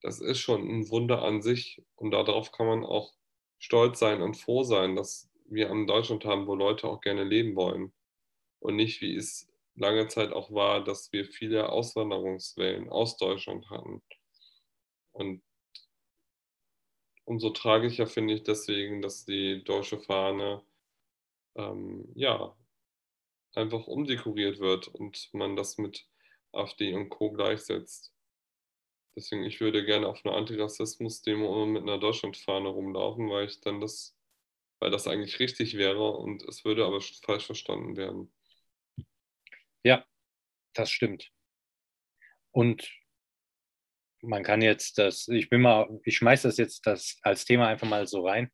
das 0.00 0.20
ist 0.20 0.38
schon 0.38 0.66
ein 0.66 0.88
Wunder 0.88 1.22
an 1.22 1.42
sich. 1.42 1.82
Und 1.96 2.12
darauf 2.12 2.50
kann 2.50 2.66
man 2.66 2.82
auch 2.82 3.12
stolz 3.58 3.98
sein 3.98 4.22
und 4.22 4.38
froh 4.38 4.62
sein, 4.64 4.96
dass 4.96 5.28
wir 5.50 5.70
ein 5.70 5.86
Deutschland 5.86 6.24
haben, 6.24 6.46
wo 6.46 6.54
Leute 6.54 6.88
auch 6.88 7.02
gerne 7.02 7.24
leben 7.24 7.56
wollen. 7.56 7.92
Und 8.60 8.76
nicht, 8.76 9.02
wie 9.02 9.14
es 9.16 9.52
lange 9.74 10.08
Zeit 10.08 10.32
auch 10.32 10.50
war, 10.50 10.82
dass 10.82 11.12
wir 11.12 11.26
viele 11.26 11.68
Auswanderungswellen 11.68 12.88
aus 12.88 13.18
Deutschland 13.18 13.68
hatten. 13.68 14.00
Und 15.12 15.42
umso 17.30 17.50
tragischer 17.50 18.08
finde 18.08 18.34
ich 18.34 18.42
deswegen, 18.42 19.02
dass 19.02 19.24
die 19.24 19.62
deutsche 19.62 20.00
Fahne 20.00 20.64
ähm, 21.54 22.10
ja, 22.16 22.56
einfach 23.54 23.86
umdekoriert 23.86 24.58
wird 24.58 24.88
und 24.88 25.32
man 25.32 25.54
das 25.54 25.78
mit 25.78 26.08
AfD 26.50 26.92
und 26.92 27.08
Co. 27.08 27.30
gleichsetzt. 27.30 28.12
Deswegen, 29.14 29.44
ich 29.44 29.60
würde 29.60 29.84
gerne 29.84 30.08
auf 30.08 30.26
einer 30.26 30.34
Antirassismus-Demo 30.34 31.66
mit 31.66 31.82
einer 31.82 31.98
Deutschlandfahne 31.98 32.68
rumlaufen, 32.68 33.30
weil 33.30 33.46
ich 33.46 33.60
dann 33.60 33.80
das, 33.80 34.16
weil 34.80 34.90
das 34.90 35.06
eigentlich 35.06 35.38
richtig 35.38 35.76
wäre 35.76 36.10
und 36.10 36.42
es 36.48 36.64
würde 36.64 36.84
aber 36.84 37.00
falsch 37.00 37.46
verstanden 37.46 37.96
werden. 37.96 38.32
Ja, 39.84 40.04
das 40.72 40.90
stimmt. 40.90 41.30
Und 42.50 42.90
man 44.22 44.42
kann 44.42 44.62
jetzt 44.62 44.98
das, 44.98 45.28
ich 45.28 45.48
bin 45.48 45.60
mal, 45.60 45.88
ich 46.04 46.16
schmeiße 46.16 46.48
das 46.48 46.56
jetzt 46.56 46.86
das 46.86 47.18
als 47.22 47.44
Thema 47.44 47.68
einfach 47.68 47.88
mal 47.88 48.06
so 48.06 48.26
rein. 48.26 48.50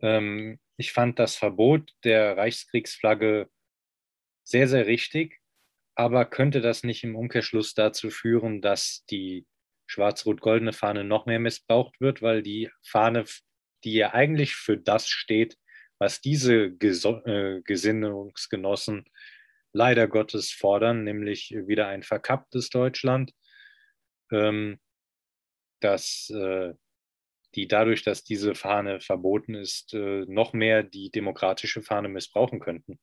Ähm, 0.00 0.58
ich 0.76 0.92
fand 0.92 1.18
das 1.18 1.36
Verbot 1.36 1.92
der 2.04 2.36
Reichskriegsflagge 2.36 3.48
sehr, 4.44 4.68
sehr 4.68 4.86
richtig. 4.86 5.40
Aber 5.94 6.24
könnte 6.24 6.60
das 6.60 6.84
nicht 6.84 7.02
im 7.02 7.16
Umkehrschluss 7.16 7.74
dazu 7.74 8.10
führen, 8.10 8.62
dass 8.62 9.04
die 9.10 9.46
schwarz-rot-goldene 9.86 10.72
Fahne 10.72 11.02
noch 11.02 11.26
mehr 11.26 11.40
missbraucht 11.40 12.00
wird, 12.00 12.22
weil 12.22 12.42
die 12.42 12.70
Fahne, 12.86 13.24
die 13.84 13.94
ja 13.94 14.14
eigentlich 14.14 14.54
für 14.54 14.78
das 14.78 15.08
steht, 15.08 15.58
was 15.98 16.20
diese 16.20 16.70
Geso 16.70 17.20
äh, 17.24 17.62
Gesinnungsgenossen 17.62 19.06
leider 19.72 20.06
Gottes 20.06 20.52
fordern, 20.52 21.04
nämlich 21.04 21.54
wieder 21.66 21.88
ein 21.88 22.02
verkapptes 22.02 22.70
Deutschland, 22.70 23.32
ähm, 24.32 24.78
dass 25.80 26.30
äh, 26.30 26.74
die 27.54 27.68
dadurch, 27.68 28.02
dass 28.02 28.24
diese 28.24 28.54
Fahne 28.54 29.00
verboten 29.00 29.54
ist, 29.54 29.94
äh, 29.94 30.24
noch 30.26 30.52
mehr 30.52 30.82
die 30.82 31.10
demokratische 31.10 31.82
Fahne 31.82 32.08
missbrauchen 32.08 32.60
könnten. 32.60 32.98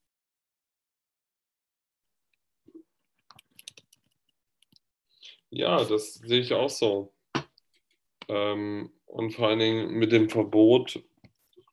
Ja, 5.50 5.84
das 5.84 6.15
sehe 6.15 6.41
ich 6.41 6.53
auch 6.53 6.70
so. 6.70 7.13
Ähm, 8.27 8.91
und 9.05 9.32
vor 9.32 9.48
allen 9.48 9.60
Dingen 9.60 9.94
mit 9.94 10.12
dem 10.12 10.29
Verbot, 10.29 11.03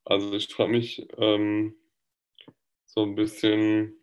also 0.04 0.34
ich 0.34 0.52
frage 0.52 0.70
mich 0.70 1.08
ähm, 1.18 1.74
so 2.86 3.02
ein 3.02 3.14
bisschen, 3.14 3.96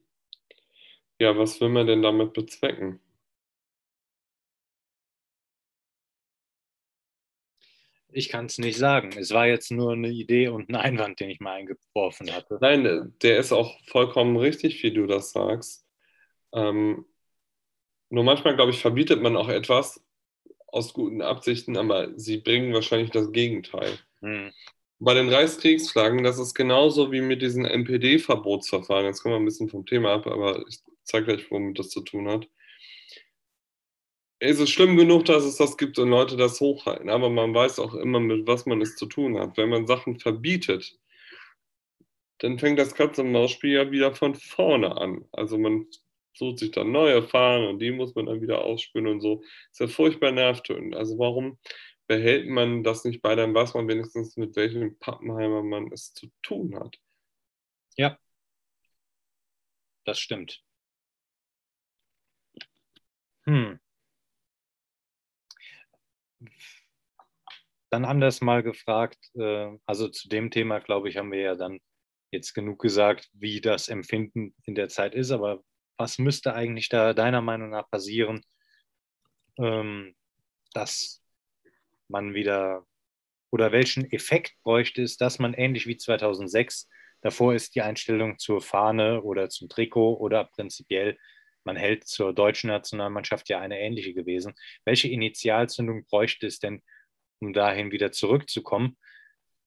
ja, 1.20 1.38
was 1.38 1.62
will 1.62 1.70
man 1.70 1.88
denn 1.88 2.02
damit 2.02 2.34
bezwecken? 2.34 3.00
Ich 8.12 8.30
kann 8.30 8.48
es 8.48 8.58
nicht 8.58 8.78
sagen. 8.78 9.12
Es 9.18 9.32
war 9.32 9.48
jetzt 9.48 9.72
nur 9.72 9.94
eine 9.94 10.10
Idee 10.10 10.48
und 10.48 10.70
ein 10.70 10.76
Einwand, 10.76 11.20
den 11.20 11.30
ich 11.30 11.40
mal 11.40 11.54
eingeworfen 11.54 12.34
hatte. 12.34 12.58
Nein, 12.62 13.14
der 13.22 13.38
ist 13.38 13.52
auch 13.52 13.80
vollkommen 13.86 14.36
richtig, 14.38 14.82
wie 14.84 14.92
du 14.92 15.06
das 15.06 15.32
sagst. 15.32 15.86
Ähm, 16.54 17.06
nur 18.10 18.24
manchmal, 18.24 18.56
glaube 18.56 18.72
ich, 18.72 18.82
verbietet 18.82 19.22
man 19.22 19.38
auch 19.38 19.50
etwas 19.50 20.04
aus 20.68 20.94
guten 20.94 21.22
Absichten, 21.22 21.78
aber 21.78 22.18
sie 22.18 22.38
bringen 22.38 22.74
wahrscheinlich 22.74 23.12
das 23.12 23.32
Gegenteil. 23.32 24.00
Hm. 24.22 24.52
Bei 25.00 25.14
den 25.14 25.30
Reichskriegsflaggen, 25.30 26.24
das 26.24 26.40
ist 26.40 26.54
genauso 26.54 27.12
wie 27.12 27.22
mit 27.22 27.42
diesen 27.42 27.66
NPD-Verbotsverfahren. 27.66 29.06
Jetzt 29.06 29.22
kommen 29.22 29.36
wir 29.36 29.40
ein 29.40 29.46
bisschen 29.46 29.70
vom 29.70 29.86
Thema 29.86 30.14
ab, 30.14 30.28
aber 30.28 30.66
ich 30.68 30.80
zeige 31.04 31.28
gleich, 31.28 31.50
womit 31.50 31.80
das 31.80 31.90
zu 31.90 32.02
tun 32.02 32.28
hat. 32.28 32.48
Es 34.42 34.60
ist 34.60 34.70
schlimm 34.70 34.96
genug, 34.98 35.26
dass 35.26 35.44
es 35.44 35.58
das 35.58 35.78
gibt 35.78 36.00
und 36.00 36.10
Leute 36.10 36.38
das 36.38 36.62
hochhalten, 36.62 37.10
aber 37.10 37.30
man 37.30 37.54
weiß 37.54 37.80
auch 37.80 37.94
immer, 37.94 38.20
mit 38.22 38.48
was 38.48 38.66
man 38.66 38.82
es 38.82 38.96
zu 38.96 39.06
tun 39.06 39.38
hat. 39.38 39.58
Wenn 39.58 39.70
man 39.70 39.86
Sachen 39.86 40.18
verbietet, 40.20 40.98
dann 42.40 42.58
fängt 42.58 42.80
das 42.80 42.96
Katz-und-Maus-Spiel 42.96 43.74
ja 43.74 43.92
wieder 43.92 44.16
von 44.16 44.36
vorne 44.36 44.96
an. 44.98 45.26
Also 45.32 45.58
man 45.58 45.88
sucht 46.34 46.60
sich 46.60 46.72
dann 46.72 46.92
neue 46.92 47.22
Fahnen 47.24 47.68
und 47.68 47.80
die 47.80 47.92
muss 47.92 48.16
man 48.16 48.28
dann 48.28 48.42
wieder 48.42 48.64
ausspülen 48.64 49.08
und 49.08 49.22
so. 49.22 49.44
Ist 49.72 49.80
ja 49.82 49.88
furchtbar 49.88 50.32
nervtötend. 50.32 50.96
Also 50.96 51.18
warum 51.20 51.60
behält 52.08 52.48
man 52.50 52.84
das 52.84 53.06
nicht 53.06 53.22
bei, 53.22 53.36
dann 53.36 53.54
weiß 53.54 53.74
man 53.76 53.88
wenigstens, 53.88 54.38
mit 54.38 54.56
welchem 54.56 54.98
Pappenheimer 55.00 55.64
man 55.64 55.92
es 55.92 56.14
zu 56.14 56.28
tun 56.42 56.76
hat. 56.80 56.98
Ja, 57.98 58.18
das 60.06 60.20
stimmt. 60.20 60.62
Hm. 63.46 63.80
Dann 67.90 68.06
anders 68.06 68.42
mal 68.42 68.64
gefragt, 68.64 69.18
äh, 69.36 69.78
also 69.86 70.08
zu 70.10 70.30
dem 70.30 70.52
Thema, 70.52 70.80
glaube 70.80 71.10
ich, 71.10 71.18
haben 71.18 71.32
wir 71.32 71.42
ja 71.42 71.56
dann 71.56 71.80
jetzt 72.32 72.54
genug 72.54 72.80
gesagt, 72.80 73.30
wie 73.34 73.62
das 73.62 73.88
Empfinden 73.88 74.54
in 74.64 74.76
der 74.76 74.90
Zeit 74.90 75.16
ist, 75.16 75.32
aber 75.32 75.64
was 75.98 76.20
müsste 76.20 76.54
eigentlich 76.54 76.90
da 76.90 77.14
deiner 77.14 77.42
Meinung 77.42 77.72
nach 77.72 77.90
passieren, 77.90 78.42
ähm, 79.58 80.16
dass 80.74 81.24
man 82.08 82.34
wieder 82.34 82.86
oder 83.52 83.72
welchen 83.72 84.10
Effekt 84.12 84.54
bräuchte 84.64 85.02
es, 85.02 85.18
dass 85.18 85.40
man 85.40 85.54
ähnlich 85.54 85.88
wie 85.88 85.98
2006 85.98 86.88
davor 87.22 87.54
ist 87.54 87.76
die 87.76 87.82
Einstellung 87.82 88.38
zur 88.38 88.62
Fahne 88.62 89.24
oder 89.24 89.50
zum 89.50 89.70
Trikot 89.70 90.18
oder 90.18 90.46
prinzipiell 90.46 91.18
man 91.70 91.76
hält 91.76 92.08
zur 92.08 92.34
deutschen 92.34 92.72
Nationalmannschaft 92.72 93.48
ja 93.48 93.60
eine 93.60 93.80
ähnliche 93.80 94.16
gewesen. 94.16 94.56
Welche 94.86 95.08
Initialzündung 95.08 96.04
bräuchte 96.06 96.48
es 96.48 96.58
denn, 96.58 96.82
um 97.40 97.54
dahin 97.54 97.92
wieder 97.92 98.12
zurückzukommen? 98.12 98.98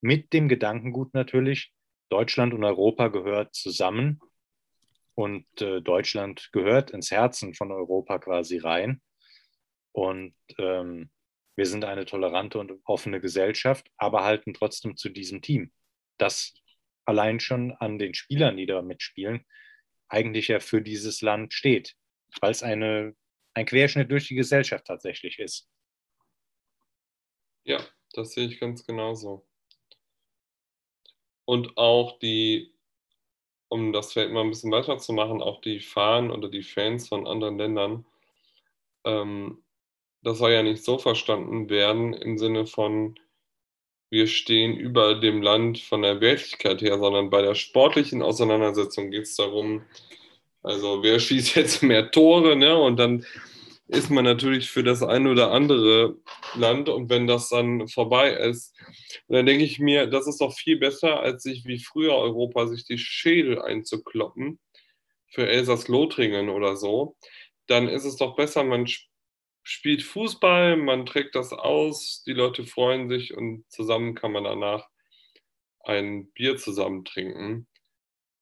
Mit 0.00 0.32
dem 0.32 0.48
Gedankengut 0.48 1.14
natürlich, 1.14 1.72
Deutschland 2.08 2.54
und 2.54 2.64
Europa 2.64 3.06
gehört 3.06 3.54
zusammen 3.54 4.18
und 5.14 5.46
äh, 5.60 5.80
Deutschland 5.80 6.50
gehört 6.50 6.90
ins 6.90 7.12
Herzen 7.12 7.54
von 7.54 7.70
Europa 7.70 8.18
quasi 8.18 8.58
rein. 8.58 9.00
Und 9.92 10.34
ähm, 10.58 11.08
wir 11.54 11.66
sind 11.66 11.84
eine 11.84 12.04
tolerante 12.04 12.58
und 12.58 12.72
offene 12.84 13.20
Gesellschaft, 13.20 13.86
aber 13.96 14.24
halten 14.24 14.54
trotzdem 14.54 14.96
zu 14.96 15.08
diesem 15.08 15.40
Team. 15.40 15.70
Das 16.18 16.52
allein 17.04 17.38
schon 17.38 17.70
an 17.78 18.00
den 18.00 18.14
Spielern, 18.14 18.56
die 18.56 18.66
da 18.66 18.82
mitspielen, 18.82 19.46
eigentlich 20.12 20.48
ja 20.48 20.60
für 20.60 20.82
dieses 20.82 21.22
Land 21.22 21.54
steht, 21.54 21.96
weil 22.40 22.52
es 22.52 22.62
eine, 22.62 23.16
ein 23.54 23.66
Querschnitt 23.66 24.10
durch 24.10 24.28
die 24.28 24.34
Gesellschaft 24.34 24.86
tatsächlich 24.86 25.38
ist. 25.38 25.68
Ja, 27.64 27.84
das 28.12 28.32
sehe 28.32 28.46
ich 28.46 28.60
ganz 28.60 28.84
genauso. 28.86 29.46
Und 31.44 31.76
auch 31.76 32.18
die 32.18 32.72
um 33.72 33.90
das 33.94 34.12
vielleicht 34.12 34.32
mal 34.32 34.42
ein 34.42 34.50
bisschen 34.50 34.70
weiterzumachen, 34.70 35.40
auch 35.40 35.62
die 35.62 35.80
Fahnen 35.80 36.30
oder 36.30 36.50
die 36.50 36.62
Fans 36.62 37.08
von 37.08 37.26
anderen 37.26 37.56
Ländern, 37.56 38.04
ähm, 39.04 39.64
das 40.20 40.36
soll 40.38 40.52
ja 40.52 40.62
nicht 40.62 40.84
so 40.84 40.98
verstanden 40.98 41.70
werden 41.70 42.12
im 42.12 42.36
Sinne 42.36 42.66
von, 42.66 43.18
wir 44.12 44.26
stehen 44.26 44.76
über 44.76 45.14
dem 45.14 45.40
Land 45.40 45.78
von 45.78 46.02
der 46.02 46.20
Wertigkeit 46.20 46.82
her, 46.82 46.98
sondern 46.98 47.30
bei 47.30 47.40
der 47.40 47.54
sportlichen 47.54 48.20
Auseinandersetzung 48.20 49.10
geht 49.10 49.22
es 49.22 49.36
darum, 49.36 49.84
also 50.62 51.02
wer 51.02 51.18
schießt 51.18 51.54
jetzt 51.56 51.82
mehr 51.82 52.10
Tore, 52.10 52.54
ne? 52.54 52.76
Und 52.76 52.98
dann 52.98 53.24
ist 53.88 54.10
man 54.10 54.24
natürlich 54.24 54.68
für 54.68 54.82
das 54.82 55.02
eine 55.02 55.30
oder 55.30 55.50
andere 55.50 56.16
Land 56.54 56.90
und 56.90 57.08
wenn 57.08 57.26
das 57.26 57.48
dann 57.48 57.88
vorbei 57.88 58.32
ist, 58.32 58.76
dann 59.28 59.46
denke 59.46 59.64
ich 59.64 59.78
mir, 59.78 60.06
das 60.06 60.26
ist 60.26 60.42
doch 60.42 60.52
viel 60.54 60.76
besser, 60.76 61.20
als 61.20 61.42
sich 61.42 61.64
wie 61.64 61.78
früher 61.78 62.14
Europa 62.14 62.66
sich 62.66 62.84
die 62.84 62.98
Schädel 62.98 63.62
einzukloppen 63.62 64.58
für 65.28 65.48
Elsass-Lothringen 65.48 66.50
oder 66.50 66.76
so. 66.76 67.16
Dann 67.66 67.88
ist 67.88 68.04
es 68.04 68.16
doch 68.16 68.36
besser, 68.36 68.62
man 68.62 68.86
spielt 68.86 69.11
Fußball, 69.64 70.76
man 70.76 71.06
trägt 71.06 71.34
das 71.34 71.52
aus, 71.52 72.22
die 72.26 72.32
Leute 72.32 72.64
freuen 72.64 73.08
sich 73.08 73.34
und 73.34 73.64
zusammen 73.70 74.14
kann 74.14 74.32
man 74.32 74.44
danach 74.44 74.88
ein 75.80 76.30
Bier 76.32 76.56
zusammen 76.56 77.04
trinken. 77.04 77.68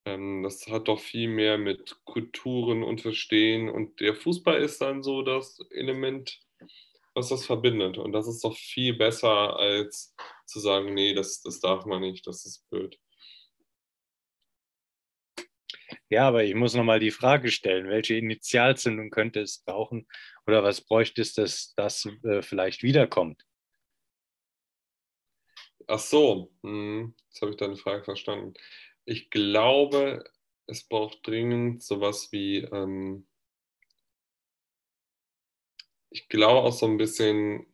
Ähm, 0.07 0.43
das 0.43 0.67
hat 0.69 0.89
doch 0.89 1.00
viel 1.00 1.29
mehr 1.29 1.59
mit 1.59 1.99
Kulturen 2.05 2.83
und 2.83 3.00
Verstehen 3.00 3.69
und 3.69 4.00
der 4.00 4.15
Fußball 4.15 4.61
ist 4.62 4.81
dann 4.81 5.03
so 5.03 5.23
das 5.23 5.59
Element, 5.71 6.41
was 7.15 7.29
das 7.29 7.45
verbindet. 7.47 7.99
Und 7.99 8.12
das 8.12 8.27
ist 8.27 8.43
doch 8.45 8.57
viel 8.57 8.95
besser, 8.95 9.57
als 9.59 10.15
zu 10.47 10.61
sagen, 10.61 10.95
nee, 10.95 11.15
das, 11.15 11.43
das 11.43 11.61
darf 11.61 11.85
man 11.87 12.00
nicht, 12.00 12.27
das 12.27 12.47
ist 12.47 12.69
blöd. 12.71 12.99
Ja, 16.11 16.26
aber 16.29 16.45
ich 16.45 16.55
muss 16.55 16.75
nochmal 16.75 17.00
die 17.00 17.12
Frage 17.12 17.50
stellen, 17.52 17.88
welche 17.88 18.14
Initialzündung 18.17 19.11
könnte 19.11 19.40
es 19.40 19.61
brauchen 19.64 20.07
oder 20.47 20.62
was 20.64 20.81
bräuchte 20.83 21.23
es, 21.23 21.35
dass 21.35 21.73
das 21.76 22.07
äh, 22.25 22.43
vielleicht 22.43 22.83
wiederkommt? 22.83 23.45
Ach 25.87 25.99
so, 25.99 26.52
hm, 26.62 27.14
jetzt 27.29 27.43
habe 27.43 27.52
ich 27.52 27.57
deine 27.59 27.76
Frage 27.76 28.05
verstanden. 28.05 28.55
Ich 29.05 29.31
glaube, 29.31 30.25
es 30.67 30.85
braucht 30.85 31.26
dringend 31.26 31.83
sowas 31.83 32.31
wie, 32.33 32.59
ähm, 32.59 33.26
ich 36.11 36.29
glaube 36.29 36.61
auch 36.61 36.73
so 36.73 36.87
ein 36.87 36.99
bisschen 36.99 37.67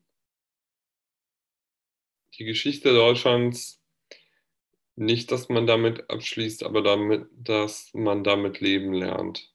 die 2.39 2.45
Geschichte 2.45 2.93
Deutschlands, 2.95 3.83
nicht, 4.97 5.31
dass 5.31 5.49
man 5.49 5.67
damit 5.67 6.11
abschließt, 6.11 6.65
aber 6.65 6.83
damit, 6.83 7.27
dass 7.37 7.91
man 7.95 8.25
damit 8.25 8.61
leben 8.61 8.93
lernt. 8.93 9.53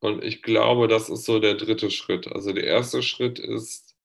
Und 0.00 0.22
ich 0.24 0.42
glaube, 0.42 0.88
das 0.88 1.08
ist 1.10 1.24
so 1.24 1.40
der 1.40 1.54
dritte 1.54 1.90
Schritt. 1.90 2.28
Also 2.28 2.52
der 2.52 2.64
erste 2.64 3.02
Schritt 3.02 3.38
ist, 3.40 3.96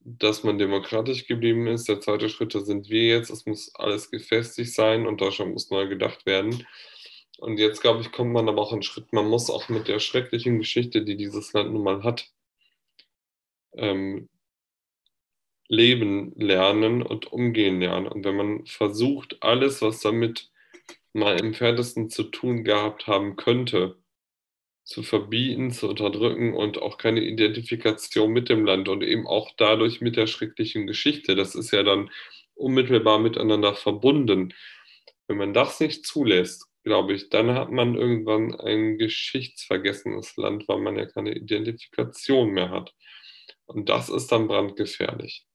dass 0.00 0.44
man 0.44 0.58
demokratisch 0.58 1.26
geblieben 1.26 1.66
ist. 1.66 1.88
Der 1.88 2.00
zweite 2.00 2.28
Schritt, 2.28 2.54
da 2.54 2.60
sind 2.60 2.88
wir 2.88 3.04
jetzt. 3.04 3.30
Es 3.30 3.46
muss 3.46 3.74
alles 3.74 4.10
gefestigt 4.10 4.72
sein 4.72 5.06
und 5.06 5.20
Deutschland 5.20 5.52
muss 5.52 5.70
neu 5.70 5.86
gedacht 5.88 6.24
werden. 6.26 6.66
Und 7.38 7.58
jetzt, 7.58 7.82
glaube 7.82 8.00
ich, 8.00 8.12
kommt 8.12 8.32
man 8.32 8.48
aber 8.48 8.62
auch 8.62 8.72
einen 8.72 8.82
Schritt, 8.82 9.12
man 9.12 9.28
muss 9.28 9.50
auch 9.50 9.68
mit 9.68 9.88
der 9.88 9.98
schrecklichen 9.98 10.58
Geschichte, 10.58 11.02
die 11.04 11.16
dieses 11.16 11.52
Land 11.52 11.72
nun 11.72 11.82
mal 11.82 12.02
hat, 12.02 12.30
ähm, 13.76 14.28
leben 15.68 16.32
lernen 16.36 17.02
und 17.02 17.32
umgehen 17.32 17.80
lernen. 17.80 18.06
Und 18.06 18.24
wenn 18.24 18.36
man 18.36 18.66
versucht, 18.66 19.42
alles, 19.42 19.82
was 19.82 20.00
damit 20.00 20.50
mal 21.12 21.38
im 21.40 21.54
Fernsten 21.54 22.10
zu 22.10 22.24
tun 22.24 22.64
gehabt 22.64 23.06
haben 23.06 23.36
könnte, 23.36 23.96
zu 24.84 25.02
verbieten, 25.02 25.70
zu 25.70 25.88
unterdrücken 25.88 26.54
und 26.54 26.80
auch 26.80 26.98
keine 26.98 27.22
Identifikation 27.22 28.32
mit 28.32 28.48
dem 28.50 28.66
Land 28.66 28.88
und 28.88 29.02
eben 29.02 29.26
auch 29.26 29.50
dadurch 29.56 30.00
mit 30.00 30.16
der 30.16 30.26
schrecklichen 30.26 30.86
Geschichte. 30.86 31.34
Das 31.34 31.54
ist 31.54 31.70
ja 31.72 31.82
dann 31.82 32.10
unmittelbar 32.54 33.18
miteinander 33.18 33.74
verbunden. 33.74 34.52
Wenn 35.26 35.38
man 35.38 35.54
das 35.54 35.80
nicht 35.80 36.04
zulässt, 36.04 36.66
glaube 36.84 37.14
ich, 37.14 37.30
dann 37.30 37.54
hat 37.54 37.70
man 37.70 37.94
irgendwann 37.94 38.54
ein 38.60 38.98
geschichtsvergessenes 38.98 40.36
Land, 40.36 40.68
weil 40.68 40.80
man 40.80 40.96
ja 40.96 41.06
keine 41.06 41.34
Identifikation 41.34 42.50
mehr 42.50 42.68
hat. 42.70 42.94
Und 43.64 43.88
das 43.88 44.10
ist 44.10 44.30
dann 44.32 44.48
brandgefährlich. 44.48 45.46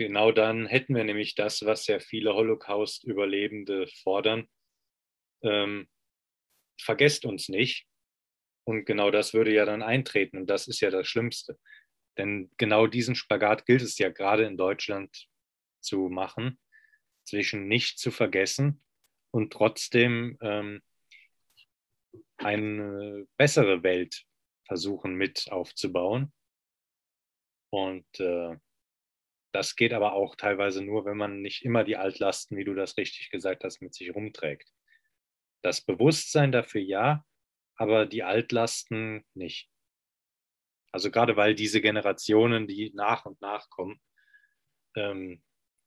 Genau 0.00 0.32
dann 0.32 0.66
hätten 0.66 0.94
wir 0.94 1.04
nämlich 1.04 1.34
das, 1.34 1.66
was 1.66 1.86
ja 1.86 2.00
viele 2.00 2.32
Holocaust-Überlebende 2.32 3.86
fordern. 4.02 4.48
Ähm, 5.42 5.90
vergesst 6.80 7.26
uns 7.26 7.50
nicht. 7.50 7.86
Und 8.64 8.86
genau 8.86 9.10
das 9.10 9.34
würde 9.34 9.52
ja 9.52 9.66
dann 9.66 9.82
eintreten. 9.82 10.38
Und 10.38 10.46
das 10.46 10.68
ist 10.68 10.80
ja 10.80 10.88
das 10.88 11.06
Schlimmste. 11.06 11.58
Denn 12.16 12.50
genau 12.56 12.86
diesen 12.86 13.14
Spagat 13.14 13.66
gilt 13.66 13.82
es 13.82 13.98
ja 13.98 14.08
gerade 14.08 14.44
in 14.44 14.56
Deutschland 14.56 15.28
zu 15.80 16.08
machen, 16.08 16.58
zwischen 17.24 17.68
nicht 17.68 17.98
zu 17.98 18.10
vergessen 18.10 18.82
und 19.32 19.52
trotzdem 19.52 20.38
ähm, 20.40 20.80
eine 22.38 23.26
bessere 23.36 23.82
Welt 23.82 24.24
versuchen 24.66 25.14
mit 25.14 25.48
aufzubauen. 25.50 26.32
Und 27.68 28.06
äh, 28.18 28.56
das 29.52 29.76
geht 29.76 29.92
aber 29.92 30.12
auch 30.12 30.36
teilweise 30.36 30.82
nur, 30.82 31.04
wenn 31.04 31.16
man 31.16 31.40
nicht 31.40 31.64
immer 31.64 31.84
die 31.84 31.96
Altlasten, 31.96 32.56
wie 32.56 32.64
du 32.64 32.74
das 32.74 32.96
richtig 32.96 33.30
gesagt 33.30 33.64
hast, 33.64 33.80
mit 33.80 33.94
sich 33.94 34.14
rumträgt. 34.14 34.72
Das 35.62 35.80
Bewusstsein 35.80 36.52
dafür 36.52 36.80
ja, 36.80 37.24
aber 37.76 38.06
die 38.06 38.22
Altlasten 38.22 39.24
nicht. 39.34 39.68
Also 40.92 41.10
gerade 41.10 41.36
weil 41.36 41.54
diese 41.54 41.80
Generationen, 41.80 42.66
die 42.66 42.92
nach 42.94 43.26
und 43.26 43.40
nach 43.40 43.68
kommen, 43.70 44.00
ähm, 44.96 45.42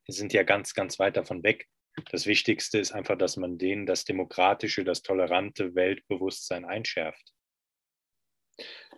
sind 0.08 0.34
ja 0.34 0.44
ganz, 0.44 0.74
ganz 0.74 1.00
weit 1.00 1.18
davon 1.18 1.44
weg. 1.44 1.68
Das 2.12 2.26
Wichtigste 2.26 2.80
ist 2.80 2.92
einfach, 2.92 3.18
dass 3.18 3.38
man 3.38 3.58
denen 3.58 3.86
das 3.86 4.06
demokratische, 4.06 4.84
das 4.84 5.04
tolerante 5.04 5.76
Weltbewusstsein 5.76 6.66
einschärft. 6.66 7.34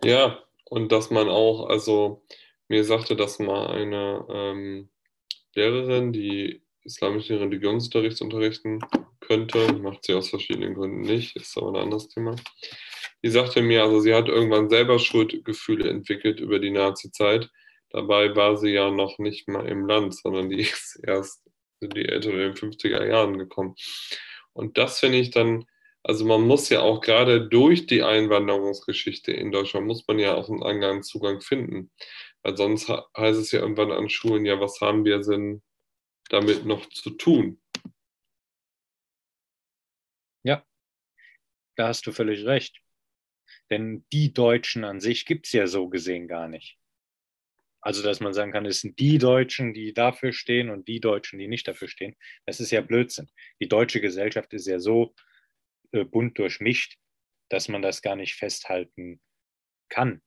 Ja, 0.04 0.42
und 0.64 0.90
dass 0.92 1.10
man 1.10 1.28
auch, 1.28 1.68
also 1.68 2.24
mir 2.68 2.84
sagte 2.84 3.16
das 3.16 3.38
mal 3.38 3.68
eine 3.68 4.26
ähm, 4.28 4.88
Lehrerin, 5.54 6.12
die 6.12 6.62
islamischen 6.82 7.38
Religionsunterricht 7.38 8.20
unterrichten 8.20 8.80
könnte, 9.20 9.72
macht 9.74 10.04
sie 10.04 10.14
aus 10.14 10.30
verschiedenen 10.30 10.74
Gründen 10.74 11.00
nicht, 11.00 11.36
ist 11.36 11.56
aber 11.58 11.70
ein 11.70 11.82
anderes 11.84 12.08
Thema. 12.08 12.36
Die 13.22 13.30
sagte 13.30 13.62
mir, 13.62 13.82
also 13.82 14.00
sie 14.00 14.14
hat 14.14 14.28
irgendwann 14.28 14.68
selber 14.68 14.98
Schuldgefühle 14.98 15.88
entwickelt 15.90 16.40
über 16.40 16.58
die 16.58 16.70
Nazi-Zeit. 16.70 17.50
Dabei 17.90 18.34
war 18.36 18.56
sie 18.56 18.70
ja 18.70 18.90
noch 18.90 19.18
nicht 19.18 19.48
mal 19.48 19.66
im 19.68 19.86
Land, 19.86 20.14
sondern 20.14 20.50
die 20.50 20.60
ist 20.60 21.00
erst 21.02 21.42
in 21.80 21.90
die 21.90 22.06
Eltern 22.06 22.32
in 22.32 22.38
den 22.38 22.54
50er 22.54 23.04
Jahren 23.04 23.38
gekommen. 23.38 23.74
Und 24.52 24.78
das 24.78 25.00
finde 25.00 25.18
ich 25.18 25.30
dann, 25.30 25.66
also 26.02 26.24
man 26.24 26.42
muss 26.42 26.68
ja 26.68 26.80
auch 26.80 27.00
gerade 27.00 27.48
durch 27.48 27.86
die 27.86 28.02
Einwanderungsgeschichte 28.02 29.32
in 29.32 29.50
Deutschland, 29.50 29.86
muss 29.86 30.06
man 30.06 30.18
ja 30.18 30.34
auch 30.34 30.48
einen 30.48 30.62
anderen 30.62 31.02
Zugang 31.02 31.40
finden. 31.40 31.90
Weil 32.46 32.56
sonst 32.56 32.88
heißt 32.88 33.40
es 33.40 33.50
ja 33.50 33.58
irgendwann 33.58 33.90
an 33.90 34.08
Schulen, 34.08 34.46
ja, 34.46 34.60
was 34.60 34.80
haben 34.80 35.04
wir 35.04 35.18
denn 35.18 35.64
damit 36.28 36.64
noch 36.64 36.88
zu 36.90 37.10
tun? 37.10 37.60
Ja, 40.44 40.64
da 41.74 41.88
hast 41.88 42.06
du 42.06 42.12
völlig 42.12 42.46
recht. 42.46 42.80
Denn 43.68 44.06
die 44.12 44.32
Deutschen 44.32 44.84
an 44.84 45.00
sich 45.00 45.26
gibt 45.26 45.46
es 45.46 45.54
ja 45.54 45.66
so 45.66 45.88
gesehen 45.88 46.28
gar 46.28 46.46
nicht. 46.46 46.78
Also, 47.80 48.04
dass 48.04 48.20
man 48.20 48.32
sagen 48.32 48.52
kann, 48.52 48.64
es 48.64 48.80
sind 48.80 49.00
die 49.00 49.18
Deutschen, 49.18 49.74
die 49.74 49.92
dafür 49.92 50.32
stehen 50.32 50.70
und 50.70 50.86
die 50.86 51.00
Deutschen, 51.00 51.40
die 51.40 51.48
nicht 51.48 51.66
dafür 51.66 51.88
stehen. 51.88 52.14
Das 52.44 52.60
ist 52.60 52.70
ja 52.70 52.80
Blödsinn. 52.80 53.28
Die 53.58 53.66
deutsche 53.66 54.00
Gesellschaft 54.00 54.52
ist 54.52 54.68
ja 54.68 54.78
so 54.78 55.16
äh, 55.90 56.04
bunt 56.04 56.38
durchmischt, 56.38 56.96
dass 57.48 57.66
man 57.66 57.82
das 57.82 58.02
gar 58.02 58.14
nicht 58.14 58.36
festhalten 58.36 59.20
kann 59.88 60.22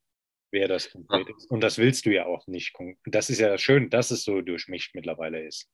wer 0.51 0.67
das 0.67 0.91
konkret 0.91 1.27
ist. 1.29 1.49
Und 1.49 1.61
das 1.61 1.77
willst 1.77 2.05
du 2.05 2.13
ja 2.13 2.25
auch 2.25 2.47
nicht. 2.47 2.73
Das 3.05 3.29
ist 3.29 3.39
ja 3.39 3.57
schön, 3.57 3.89
dass 3.89 4.11
es 4.11 4.23
so 4.23 4.41
durchmischt 4.41 4.95
mittlerweile 4.95 5.45
ist. 5.45 5.69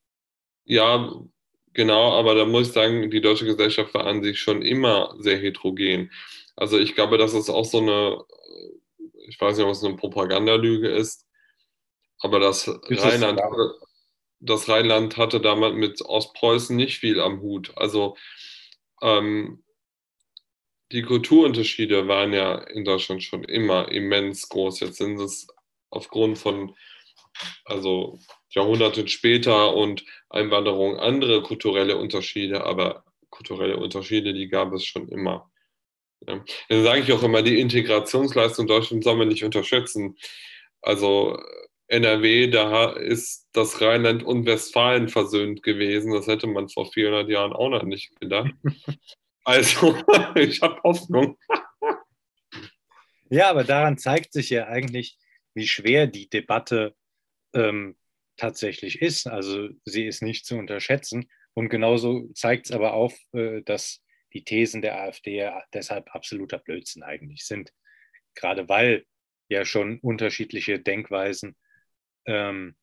Ja, 0.65 1.13
genau, 1.73 2.13
aber 2.13 2.35
da 2.35 2.45
muss 2.45 2.67
ich 2.67 2.73
sagen, 2.73 3.09
die 3.09 3.21
deutsche 3.21 3.45
Gesellschaft 3.45 3.93
war 3.93 4.05
an 4.05 4.23
sich 4.23 4.39
schon 4.39 4.61
immer 4.61 5.15
sehr 5.19 5.37
heterogen. 5.37 6.11
Also 6.55 6.79
ich 6.79 6.95
glaube, 6.95 7.17
dass 7.17 7.33
es 7.33 7.49
auch 7.49 7.65
so 7.65 7.79
eine, 7.79 8.23
ich 9.27 9.39
weiß 9.39 9.57
nicht, 9.57 9.65
ob 9.65 9.71
es 9.71 9.83
eine 9.83 9.95
Propagandalüge 9.95 10.89
ist, 10.89 11.27
aber 12.19 12.39
das 12.39 12.67
Rheinland, 12.67 13.41
das 14.39 14.69
Rheinland 14.69 15.17
hatte 15.17 15.41
damals 15.41 15.75
mit 15.75 16.01
Ostpreußen 16.01 16.75
nicht 16.75 16.99
viel 16.99 17.19
am 17.19 17.41
Hut. 17.41 17.73
Also 17.75 18.15
ähm, 19.01 19.63
die 20.95 21.01
Kulturunterschiede 21.01 22.07
waren 22.07 22.31
ja 22.31 22.55
in 22.55 22.85
Deutschland 22.85 23.21
schon 23.21 23.43
immer 23.43 23.91
immens 23.91 24.47
groß. 24.47 24.79
Jetzt 24.79 24.95
sind 24.95 25.19
es 25.19 25.45
aufgrund 25.89 26.37
von, 26.37 26.73
also 27.65 28.17
Jahrhunderten 28.49 29.09
später 29.09 29.75
und 29.75 30.05
Einwanderung 30.29 30.97
andere 30.97 31.43
kulturelle 31.43 31.97
Unterschiede, 31.97 32.63
aber 32.63 33.03
kulturelle 33.29 33.75
Unterschiede, 33.75 34.33
die 34.33 34.47
gab 34.47 34.71
es 34.71 34.85
schon 34.85 35.09
immer. 35.09 35.51
Ja. 36.25 36.41
Dann 36.69 36.83
sage 36.85 37.01
ich 37.01 37.11
auch 37.11 37.23
immer, 37.23 37.41
die 37.41 37.59
Integrationsleistung 37.59 38.65
Deutschlands 38.65 39.03
soll 39.03 39.17
man 39.17 39.27
nicht 39.27 39.43
unterschätzen. 39.43 40.15
Also 40.81 41.37
NRW, 41.87 42.47
da 42.47 42.91
ist 42.91 43.49
das 43.51 43.81
Rheinland 43.81 44.23
und 44.23 44.45
Westfalen 44.45 45.09
versöhnt 45.09 45.61
gewesen. 45.61 46.13
Das 46.13 46.27
hätte 46.27 46.47
man 46.47 46.69
vor 46.69 46.89
400 46.89 47.29
Jahren 47.29 47.51
auch 47.51 47.69
noch 47.69 47.83
nicht 47.83 48.17
gedacht. 48.21 48.51
Also, 49.45 49.95
ich 50.35 50.61
habe 50.61 50.81
Hoffnung. 50.83 51.37
Ja, 53.29 53.49
aber 53.49 53.63
daran 53.63 53.97
zeigt 53.97 54.33
sich 54.33 54.49
ja 54.49 54.67
eigentlich, 54.67 55.17
wie 55.53 55.67
schwer 55.67 56.07
die 56.07 56.29
Debatte 56.29 56.95
ähm, 57.53 57.95
tatsächlich 58.37 59.01
ist. 59.01 59.27
Also 59.27 59.69
sie 59.85 60.05
ist 60.05 60.21
nicht 60.21 60.45
zu 60.45 60.57
unterschätzen. 60.57 61.29
Und 61.53 61.69
genauso 61.69 62.27
zeigt 62.33 62.67
es 62.67 62.71
aber 62.71 62.93
auf, 62.93 63.17
äh, 63.33 63.61
dass 63.61 64.03
die 64.33 64.43
Thesen 64.43 64.81
der 64.81 64.99
AfD 64.99 65.37
ja 65.37 65.63
deshalb 65.73 66.13
absoluter 66.13 66.59
Blödsinn 66.59 67.03
eigentlich 67.03 67.45
sind. 67.45 67.71
Gerade 68.33 68.67
weil 68.67 69.05
ja 69.47 69.63
schon 69.63 69.99
unterschiedliche 69.99 70.79
Denkweisen 70.79 71.55
ähm, 72.25 72.75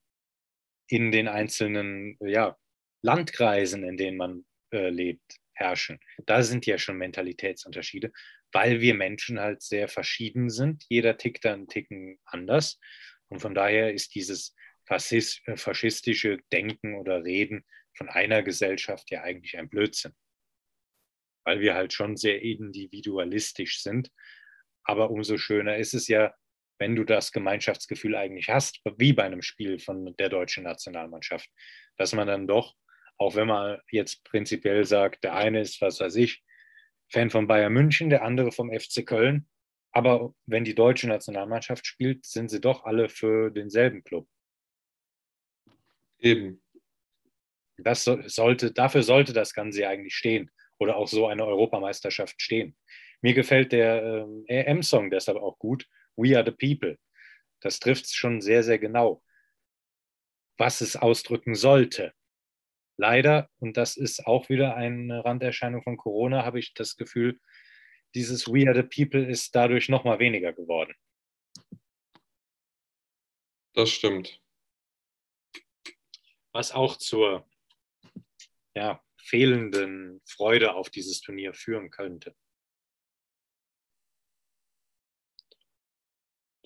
in 0.87 1.13
den 1.13 1.29
einzelnen 1.29 2.17
ja, 2.21 2.57
Landkreisen, 3.03 3.85
in 3.85 3.97
denen 3.97 4.17
man 4.17 4.47
äh, 4.73 4.89
lebt, 4.89 5.42
herrschen. 5.63 6.01
Da 6.27 6.43
sind 6.43 6.67
ja 6.67 6.79
schon 6.79 6.99
Mentalitätsunterschiede, 6.99 8.13
weil 8.53 8.81
wir 8.81 8.95
Menschen 8.95 9.41
halt 9.41 9.63
sehr 9.63 9.89
verschieden 9.89 10.51
sind. 10.51 10.85
Jeder 10.89 11.17
tickt 11.17 11.45
da 11.45 11.55
einen 11.55 11.69
Ticken 11.69 12.19
anders. 12.25 12.79
Und 13.29 13.41
von 13.41 13.55
daher 13.55 13.93
ist 13.95 14.15
dieses 14.15 14.55
äh, 14.89 15.57
faschistische 15.57 16.39
Denken 16.53 16.97
oder 16.97 17.25
Reden 17.25 17.65
von 17.97 18.09
einer 18.09 18.43
Gesellschaft 18.43 19.11
ja 19.11 19.23
eigentlich 19.23 19.57
ein 19.57 19.69
Blödsinn. 19.69 20.13
Weil 21.45 21.61
wir 21.61 21.75
halt 21.75 21.93
schon 21.93 22.17
sehr 22.17 22.43
individualistisch 22.43 23.83
sind. 23.83 24.11
Aber 24.85 25.11
umso 25.11 25.39
schöner 25.39 25.77
ist 25.77 25.95
es 25.95 26.09
ja, 26.09 26.35
wenn 26.79 26.97
du 26.97 27.05
das 27.05 27.33
Gemeinschaftsgefühl 27.33 28.17
eigentlich 28.17 28.49
hast, 28.49 28.81
wie 28.97 29.13
bei 29.13 29.23
einem 29.23 29.43
Spiel 29.43 29.79
von 29.79 30.17
der 30.17 30.29
deutschen 30.29 30.65
Nationalmannschaft, 30.65 31.49
dass 31.97 32.13
man 32.13 32.27
dann 32.27 32.49
doch, 32.49 32.75
auch 33.23 33.37
wenn 33.37 33.49
man 33.49 33.81
jetzt 33.91 34.25
prinzipiell 34.25 34.85
sagt, 34.85 35.25
der 35.25 35.35
eine 35.35 35.61
ist, 35.61 35.81
was 35.81 36.01
weiß 36.01 36.17
ich, 36.17 36.43
Fan 37.09 37.31
von 37.31 37.47
Bayern 37.47 37.73
München, 37.73 38.11
der 38.11 38.23
andere 38.23 38.53
vom 38.53 38.71
FC 38.73 39.07
Köln, 39.07 39.49
aber 39.93 40.35
wenn 40.47 40.65
die 40.65 40.75
deutsche 40.75 41.07
Nationalmannschaft 41.07 41.87
spielt, 41.87 42.25
sind 42.25 42.49
sie 42.49 42.61
doch 42.61 42.85
alle 42.85 43.09
für 43.09 43.51
denselben 43.51 44.03
Club. 44.03 44.27
Eben. 46.19 46.63
Das 47.77 48.05
sollte, 48.05 48.73
dafür 48.73 49.03
sollte 49.03 49.33
das 49.33 49.53
Ganze 49.55 49.87
eigentlich 49.87 50.15
stehen 50.15 50.51
oder 50.79 50.97
auch 50.97 51.09
so 51.09 51.27
eine 51.27 51.45
Europameisterschaft 51.45 52.41
stehen. 52.41 52.77
Mir 53.21 53.35
gefällt 53.35 53.73
der 53.73 54.27
äh, 54.49 54.65
EM-Song 54.65 55.11
deshalb 55.11 55.39
auch 55.39 55.59
gut, 55.59 55.87
We 56.17 56.37
Are 56.37 56.45
the 56.45 56.51
People. 56.53 56.99
Das 57.61 57.79
trifft 57.79 58.07
es 58.07 58.15
schon 58.15 58.41
sehr, 58.41 58.63
sehr 58.63 58.79
genau, 58.79 59.23
was 60.59 60.81
es 60.81 60.97
ausdrücken 60.97 61.55
sollte. 61.55 62.13
Leider, 63.03 63.51
und 63.59 63.77
das 63.77 63.97
ist 63.97 64.27
auch 64.27 64.49
wieder 64.49 64.77
eine 64.77 65.25
Randerscheinung 65.25 65.83
von 65.83 65.97
Corona, 65.97 66.45
habe 66.45 66.61
ich 66.61 66.73
das 66.75 66.97
Gefühl, 66.97 67.41
dieses 68.15 68.47
We 68.47 68.69
Are 68.69 68.77
the 68.77 68.83
People 68.83 69.27
ist 69.27 69.55
dadurch 69.55 69.89
noch 69.89 70.05
mal 70.05 70.19
weniger 70.19 70.53
geworden. 70.53 70.95
Das 73.75 73.91
stimmt 73.91 74.43
was 76.53 76.73
auch 76.73 76.97
zur 76.97 77.49
ja, 78.75 79.03
fehlenden 79.17 80.23
Freude 80.27 80.75
auf 80.75 80.91
dieses 80.91 81.21
Turnier 81.21 81.55
führen 81.55 81.91
könnte. 81.91 82.37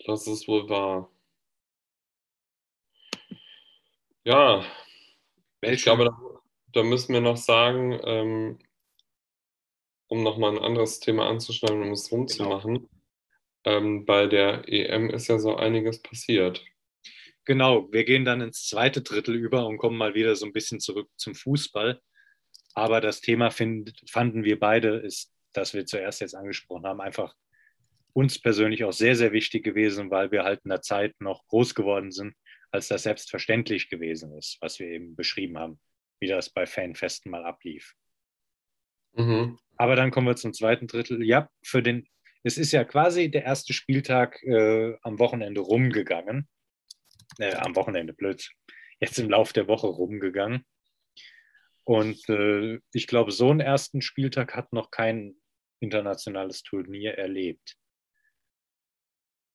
Das 0.04 0.26
ist 0.26 0.46
wohl 0.46 0.68
wahr. 0.68 1.10
Ja? 4.24 4.64
Ich 5.62 5.82
glaube, 5.82 6.04
da, 6.04 6.16
da, 6.72 6.82
müssen 6.82 7.12
wir 7.12 7.20
noch 7.20 7.36
sagen, 7.36 7.98
ähm, 8.04 8.58
um 10.08 10.22
nochmal 10.22 10.52
ein 10.52 10.62
anderes 10.62 11.00
Thema 11.00 11.28
anzuschneiden, 11.28 11.82
um 11.82 11.92
es 11.92 12.10
rund 12.12 12.30
genau. 12.30 12.44
zu 12.44 12.48
machen. 12.48 12.88
Ähm, 13.64 14.04
bei 14.04 14.26
der 14.26 14.68
EM 14.68 15.10
ist 15.10 15.28
ja 15.28 15.38
so 15.38 15.56
einiges 15.56 16.00
passiert. 16.00 16.64
Genau, 17.44 17.90
wir 17.92 18.04
gehen 18.04 18.24
dann 18.24 18.40
ins 18.40 18.66
zweite 18.66 19.02
Drittel 19.02 19.34
über 19.34 19.66
und 19.66 19.78
kommen 19.78 19.96
mal 19.96 20.14
wieder 20.14 20.34
so 20.36 20.46
ein 20.46 20.52
bisschen 20.52 20.80
zurück 20.80 21.08
zum 21.16 21.34
Fußball. 21.34 22.00
Aber 22.74 23.00
das 23.00 23.20
Thema 23.20 23.50
find, 23.50 23.92
fanden 24.10 24.44
wir 24.44 24.58
beide, 24.58 24.96
ist, 24.98 25.32
das 25.52 25.72
wir 25.72 25.86
zuerst 25.86 26.20
jetzt 26.20 26.34
angesprochen 26.34 26.86
haben, 26.86 27.00
einfach 27.00 27.34
uns 28.12 28.38
persönlich 28.38 28.84
auch 28.84 28.92
sehr, 28.92 29.14
sehr 29.14 29.32
wichtig 29.32 29.64
gewesen, 29.64 30.10
weil 30.10 30.30
wir 30.30 30.42
halt 30.42 30.60
in 30.64 30.70
der 30.70 30.82
Zeit 30.82 31.14
noch 31.20 31.46
groß 31.48 31.74
geworden 31.74 32.12
sind, 32.12 32.34
als 32.70 32.88
das 32.88 33.04
selbstverständlich 33.04 33.88
gewesen 33.88 34.36
ist, 34.36 34.58
was 34.60 34.78
wir 34.78 34.88
eben 34.88 35.16
beschrieben 35.16 35.58
haben, 35.58 35.80
wie 36.20 36.26
das 36.26 36.50
bei 36.50 36.66
Fanfesten 36.66 37.30
mal 37.30 37.44
ablief. 37.44 37.94
Mhm. 39.14 39.58
Aber 39.76 39.96
dann 39.96 40.10
kommen 40.10 40.26
wir 40.26 40.36
zum 40.36 40.52
zweiten 40.52 40.86
Drittel. 40.86 41.22
Ja, 41.24 41.48
für 41.62 41.82
den, 41.82 42.06
es 42.42 42.58
ist 42.58 42.72
ja 42.72 42.84
quasi 42.84 43.30
der 43.30 43.44
erste 43.44 43.72
Spieltag 43.72 44.42
äh, 44.42 44.94
am 45.02 45.18
Wochenende 45.18 45.60
rumgegangen 45.60 46.48
äh, 47.38 47.54
am 47.54 47.76
Wochenende, 47.76 48.12
blöd, 48.12 48.48
jetzt 49.00 49.18
im 49.18 49.30
Laufe 49.30 49.52
der 49.52 49.68
Woche 49.68 49.86
rumgegangen. 49.86 50.64
Und 51.84 52.28
äh, 52.28 52.80
ich 52.92 53.06
glaube, 53.06 53.30
so 53.30 53.50
einen 53.50 53.60
ersten 53.60 54.02
Spieltag 54.02 54.54
hat 54.54 54.72
noch 54.72 54.90
kein 54.90 55.36
internationales 55.80 56.62
Turnier 56.62 57.14
erlebt. 57.14 57.76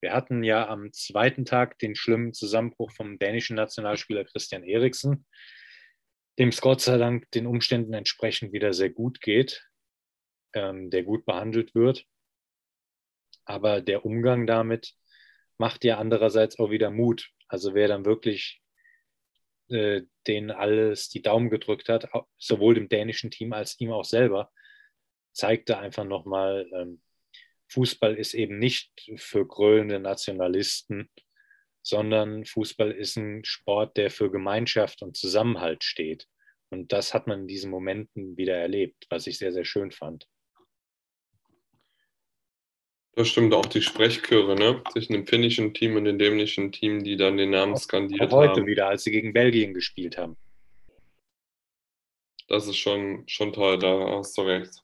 Wir 0.02 0.14
hatten 0.14 0.44
ja 0.44 0.68
am 0.68 0.92
zweiten 0.92 1.46
Tag 1.46 1.78
den 1.80 1.96
schlimmen 1.96 2.34
Zusammenbruch 2.34 2.92
vom 2.92 3.20
dänischen 3.20 3.56
Nationalspieler 3.56 4.26
Christian 4.26 4.64
Eriksen, 4.64 5.26
dem 6.40 6.50
es 6.50 6.60
Gott 6.60 6.82
sei 6.82 6.98
Dank 6.98 7.30
den 7.32 7.46
Umständen 7.46 7.94
entsprechend 7.94 8.52
wieder 8.52 8.74
sehr 8.74 8.90
gut 8.90 9.22
geht, 9.22 9.64
ähm, 10.54 10.90
der 10.90 11.04
gut 11.04 11.26
behandelt 11.26 11.76
wird. 11.76 12.06
Aber 13.46 13.82
der 13.82 14.06
Umgang 14.06 14.48
damit 14.48 14.96
macht 15.58 15.84
ja 15.84 16.00
andererseits 16.00 16.58
auch 16.58 16.72
wieder 16.72 16.90
Mut, 16.90 17.30
also 17.48 17.76
wer 17.76 17.88
dann 17.88 18.06
wirklich 18.06 18.62
äh, 19.70 20.02
denen 20.28 20.52
alles 20.52 21.10
die 21.10 21.22
Daumen 21.22 21.50
gedrückt 21.50 21.90
hat, 21.90 22.10
sowohl 22.38 22.74
dem 22.74 22.90
dänischen 22.90 23.30
Team 23.30 23.54
als 23.54 23.80
ihm 23.80 23.92
auch 23.92 24.04
selber, 24.04 24.52
zeigte 25.34 25.78
einfach 25.78 26.04
nochmal, 26.04 26.68
ähm, 26.74 27.02
Fußball 27.72 28.16
ist 28.16 28.34
eben 28.34 28.60
nicht 28.60 28.92
für 29.16 29.48
grölende 29.48 30.00
Nationalisten, 30.00 31.10
sondern 31.82 32.46
Fußball 32.46 32.92
ist 32.92 33.16
ein 33.16 33.46
Sport, 33.46 33.98
der 33.98 34.12
für 34.12 34.30
Gemeinschaft 34.30 35.02
und 35.02 35.16
Zusammenhalt 35.16 35.84
steht. 35.84 36.28
Und 36.70 36.92
das 36.92 37.14
hat 37.14 37.28
man 37.28 37.42
in 37.42 37.48
diesen 37.48 37.72
Momenten 37.72 38.38
wieder 38.38 38.56
erlebt, 38.56 39.08
was 39.10 39.28
ich 39.28 39.38
sehr, 39.38 39.52
sehr 39.52 39.66
schön 39.66 39.92
fand. 39.92 40.28
Das 43.14 43.28
stimmt 43.28 43.54
auch 43.54 43.66
die 43.66 43.82
Sprechchöre, 43.82 44.56
ne? 44.56 44.82
Zwischen 44.92 45.14
dem 45.14 45.28
finnischen 45.28 45.74
Team 45.74 45.98
und 45.98 46.06
dem 46.06 46.18
dänischen 46.18 46.72
Team, 46.72 47.04
die 47.04 47.18
dann 47.18 47.36
den 47.36 47.50
Namen 47.50 47.76
skandiert 47.76 48.32
auch 48.32 48.38
heute 48.38 48.62
haben. 48.62 48.68
wieder, 48.68 48.88
als 48.88 49.04
sie 49.04 49.12
gegen 49.12 49.34
Belgien 49.34 49.74
gespielt 49.74 50.18
haben. 50.18 50.38
Das 52.48 52.68
ist 52.68 52.78
schon, 52.78 53.28
schon 53.28 53.52
toll, 53.52 53.80
da 53.80 54.18
hast 54.18 54.38
du 54.38 54.42
recht. 54.44 54.84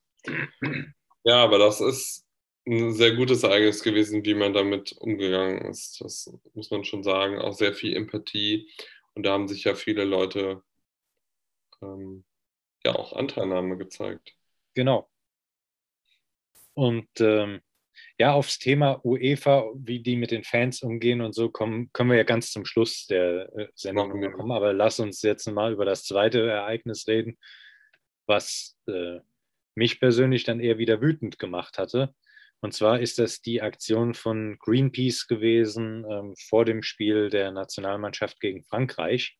Ja, 1.23 1.43
aber 1.43 1.57
das 1.57 1.81
ist 1.81 2.26
ein 2.67 2.93
sehr 2.93 3.15
gutes 3.15 3.43
Ereignis 3.43 3.81
gewesen, 3.81 4.25
wie 4.25 4.33
man 4.33 4.53
damit 4.53 4.93
umgegangen 4.93 5.59
ist. 5.65 6.01
Das 6.01 6.31
muss 6.53 6.69
man 6.69 6.83
schon 6.83 7.03
sagen. 7.03 7.39
Auch 7.39 7.53
sehr 7.53 7.73
viel 7.73 7.95
Empathie. 7.95 8.69
Und 9.13 9.25
da 9.25 9.31
haben 9.31 9.47
sich 9.47 9.63
ja 9.63 9.73
viele 9.73 10.03
Leute 10.03 10.61
ähm, 11.81 12.25
ja 12.83 12.95
auch 12.95 13.13
Anteilnahme 13.13 13.77
gezeigt. 13.77 14.33
Genau. 14.73 15.09
Und 16.73 17.09
ähm, 17.19 17.61
ja, 18.19 18.33
aufs 18.33 18.59
Thema 18.59 19.03
UEFA, 19.03 19.71
wie 19.75 20.01
die 20.01 20.15
mit 20.15 20.31
den 20.31 20.43
Fans 20.43 20.83
umgehen 20.83 21.21
und 21.21 21.33
so, 21.33 21.49
kommen, 21.49 21.91
können 21.93 22.11
wir 22.11 22.17
ja 22.17 22.23
ganz 22.23 22.51
zum 22.51 22.65
Schluss 22.65 23.07
der 23.07 23.51
äh, 23.57 23.67
Sendung 23.75 24.11
kommen. 24.31 24.51
Aber 24.51 24.73
lass 24.73 24.99
uns 24.99 25.21
jetzt 25.21 25.47
mal 25.47 25.73
über 25.73 25.85
das 25.85 26.03
zweite 26.03 26.47
Ereignis 26.47 27.07
reden, 27.07 27.37
was 28.25 28.77
äh, 28.87 29.19
mich 29.73 29.99
persönlich 29.99 30.43
dann 30.43 30.59
eher 30.59 30.77
wieder 30.77 31.01
wütend 31.01 31.39
gemacht 31.39 31.77
hatte. 31.77 32.13
Und 32.61 32.73
zwar 32.73 32.99
ist 32.99 33.19
das 33.19 33.41
die 33.41 33.61
Aktion 33.61 34.13
von 34.13 34.57
Greenpeace 34.59 35.27
gewesen 35.27 36.05
ähm, 36.09 36.33
vor 36.49 36.65
dem 36.65 36.81
Spiel 36.81 37.29
der 37.29 37.51
Nationalmannschaft 37.51 38.39
gegen 38.39 38.63
Frankreich, 38.63 39.37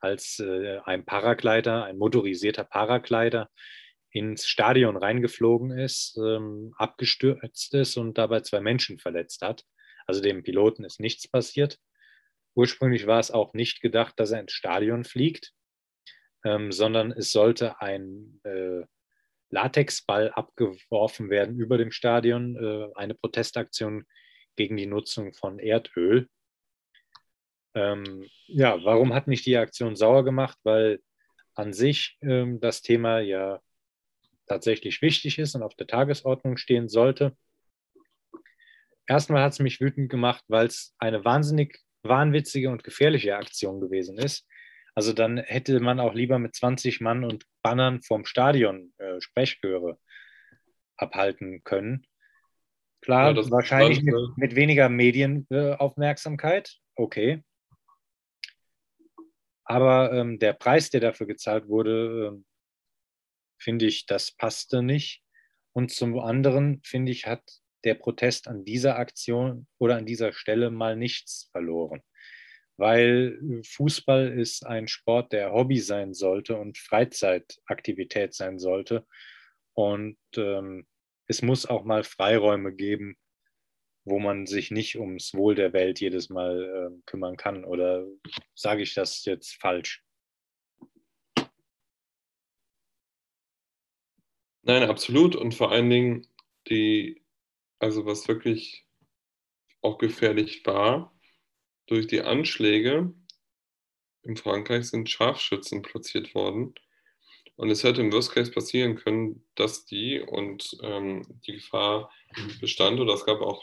als 0.00 0.40
äh, 0.40 0.78
ein 0.84 1.04
Paragleiter, 1.04 1.84
ein 1.84 1.96
motorisierter 1.98 2.64
Paragleiter, 2.64 3.48
ins 4.12 4.46
Stadion 4.46 4.96
reingeflogen 4.96 5.70
ist, 5.70 6.18
ähm, 6.18 6.74
abgestürzt 6.76 7.74
ist 7.74 7.96
und 7.96 8.18
dabei 8.18 8.40
zwei 8.40 8.60
Menschen 8.60 8.98
verletzt 8.98 9.42
hat. 9.42 9.64
Also 10.06 10.20
dem 10.20 10.42
Piloten 10.42 10.84
ist 10.84 10.98
nichts 10.98 11.28
passiert. 11.28 11.78
Ursprünglich 12.56 13.06
war 13.06 13.20
es 13.20 13.30
auch 13.30 13.54
nicht 13.54 13.80
gedacht, 13.80 14.18
dass 14.18 14.32
er 14.32 14.40
ins 14.40 14.52
Stadion 14.52 15.04
fliegt, 15.04 15.52
ähm, 16.44 16.72
sondern 16.72 17.12
es 17.12 17.30
sollte 17.30 17.80
ein 17.80 18.40
äh, 18.42 18.82
Latexball 19.50 20.30
abgeworfen 20.30 21.30
werden 21.30 21.58
über 21.58 21.78
dem 21.78 21.90
Stadion, 21.90 22.56
äh, 22.56 22.88
eine 22.94 23.14
Protestaktion 23.14 24.04
gegen 24.56 24.76
die 24.76 24.86
Nutzung 24.86 25.32
von 25.34 25.58
Erdöl. 25.58 26.28
Ähm, 27.74 28.26
ja, 28.46 28.82
warum 28.84 29.14
hat 29.14 29.26
mich 29.26 29.42
die 29.42 29.56
Aktion 29.56 29.96
sauer 29.96 30.24
gemacht? 30.24 30.58
Weil 30.62 31.00
an 31.54 31.72
sich 31.72 32.16
ähm, 32.22 32.60
das 32.60 32.82
Thema 32.82 33.20
ja 33.20 33.60
tatsächlich 34.46 35.02
wichtig 35.02 35.38
ist 35.38 35.54
und 35.54 35.62
auf 35.62 35.74
der 35.76 35.86
Tagesordnung 35.86 36.56
stehen 36.56 36.88
sollte. 36.88 37.36
erstmal 39.06 39.42
hat 39.42 39.52
es 39.52 39.60
mich 39.60 39.80
wütend 39.80 40.10
gemacht, 40.10 40.44
weil 40.48 40.66
es 40.66 40.94
eine 40.98 41.24
wahnsinnig 41.24 41.80
wahnwitzige 42.02 42.70
und 42.70 42.82
gefährliche 42.82 43.36
Aktion 43.36 43.80
gewesen 43.80 44.18
ist. 44.18 44.46
Also 44.94 45.12
dann 45.12 45.38
hätte 45.38 45.80
man 45.80 46.00
auch 46.00 46.14
lieber 46.14 46.38
mit 46.38 46.54
20 46.54 47.00
Mann 47.00 47.24
und 47.24 47.44
Bannern 47.62 48.02
vom 48.02 48.24
Stadion 48.24 48.92
äh, 48.98 49.20
Sprechchöre 49.20 49.98
abhalten 50.96 51.62
können. 51.64 52.06
Klar, 53.00 53.34
ja, 53.34 53.50
wahrscheinlich 53.50 54.02
mit, 54.02 54.14
mit, 54.36 54.54
weniger 54.56 54.88
Medienaufmerksamkeit, 54.88 56.68
äh, 56.68 57.02
okay. 57.02 57.42
Aber 59.64 60.12
ähm, 60.12 60.38
der 60.38 60.52
Preis, 60.52 60.90
der 60.90 61.00
dafür 61.00 61.26
gezahlt 61.26 61.68
wurde, 61.68 62.34
äh, 62.36 62.42
finde 63.58 63.86
ich, 63.86 64.06
das 64.06 64.32
passte 64.32 64.82
nicht. 64.82 65.22
Und 65.72 65.92
zum 65.92 66.18
anderen, 66.18 66.82
finde 66.84 67.12
ich, 67.12 67.26
hat 67.26 67.42
der 67.84 67.94
Protest 67.94 68.48
an 68.48 68.64
dieser 68.64 68.98
Aktion 68.98 69.66
oder 69.78 69.96
an 69.96 70.06
dieser 70.06 70.32
Stelle 70.32 70.70
mal 70.70 70.96
nichts 70.96 71.48
verloren. 71.52 72.02
Weil 72.80 73.38
Fußball 73.62 74.32
ist 74.38 74.66
ein 74.66 74.88
Sport, 74.88 75.34
der 75.34 75.52
Hobby 75.52 75.78
sein 75.80 76.14
sollte 76.14 76.56
und 76.56 76.78
Freizeitaktivität 76.78 78.32
sein 78.32 78.58
sollte. 78.58 79.06
Und 79.74 80.16
ähm, 80.36 80.86
es 81.26 81.42
muss 81.42 81.66
auch 81.66 81.84
mal 81.84 82.04
Freiräume 82.04 82.72
geben, 82.72 83.18
wo 84.06 84.18
man 84.18 84.46
sich 84.46 84.70
nicht 84.70 84.98
ums 84.98 85.34
Wohl 85.34 85.54
der 85.54 85.74
Welt 85.74 86.00
jedes 86.00 86.30
Mal 86.30 86.64
äh, 86.96 87.02
kümmern 87.04 87.36
kann. 87.36 87.66
Oder 87.66 88.06
sage 88.54 88.82
ich 88.82 88.94
das 88.94 89.26
jetzt 89.26 89.60
falsch? 89.60 90.02
Nein, 94.62 94.84
absolut. 94.84 95.36
Und 95.36 95.54
vor 95.54 95.70
allen 95.70 95.90
Dingen 95.90 96.26
die, 96.68 97.22
also 97.78 98.06
was 98.06 98.26
wirklich 98.26 98.86
auch 99.82 99.98
gefährlich 99.98 100.64
war, 100.64 101.12
durch 101.90 102.06
die 102.06 102.20
Anschläge 102.20 103.12
in 104.22 104.36
Frankreich 104.36 104.88
sind 104.88 105.10
Scharfschützen 105.10 105.82
platziert 105.82 106.34
worden. 106.34 106.74
Und 107.56 107.68
es 107.68 107.82
hätte 107.82 108.00
im 108.00 108.12
Worst 108.12 108.32
Case 108.32 108.52
passieren 108.52 108.94
können, 108.94 109.44
dass 109.56 109.84
die 109.84 110.20
und 110.20 110.78
ähm, 110.82 111.22
die 111.46 111.54
Gefahr 111.54 112.10
bestand, 112.60 113.00
oder 113.00 113.14
es 113.14 113.26
gab 113.26 113.40
auch 113.40 113.62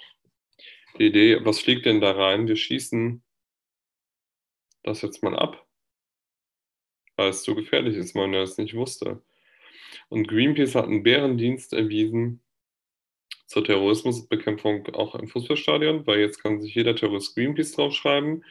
die 1.00 1.08
Idee, 1.08 1.46
was 1.46 1.60
fliegt 1.60 1.86
denn 1.86 2.02
da 2.02 2.12
rein? 2.12 2.48
Wir 2.48 2.58
schießen 2.58 3.24
das 4.84 5.02
jetzt 5.02 5.24
mal 5.24 5.36
ab, 5.36 5.66
weil 7.16 7.30
es 7.30 7.44
zu 7.44 7.56
gefährlich 7.56 7.96
ist, 7.96 8.14
man 8.14 8.34
ja 8.34 8.42
es 8.42 8.58
nicht 8.58 8.74
wusste. 8.74 9.24
Und 10.10 10.28
Greenpeace 10.28 10.76
hat 10.76 10.86
einen 10.86 11.04
Bärendienst 11.04 11.74
erwiesen 11.74 12.44
zur 13.48 13.64
Terrorismusbekämpfung 13.64 14.86
auch 14.94 15.16
im 15.16 15.28
Fußballstadion, 15.28 16.06
weil 16.06 16.20
jetzt 16.20 16.44
kann 16.44 16.62
sich 16.62 16.76
jeder 16.76 16.96
Terrorist 16.96 17.34
Greenpeace 17.34 17.72
draufschreiben 17.72 18.44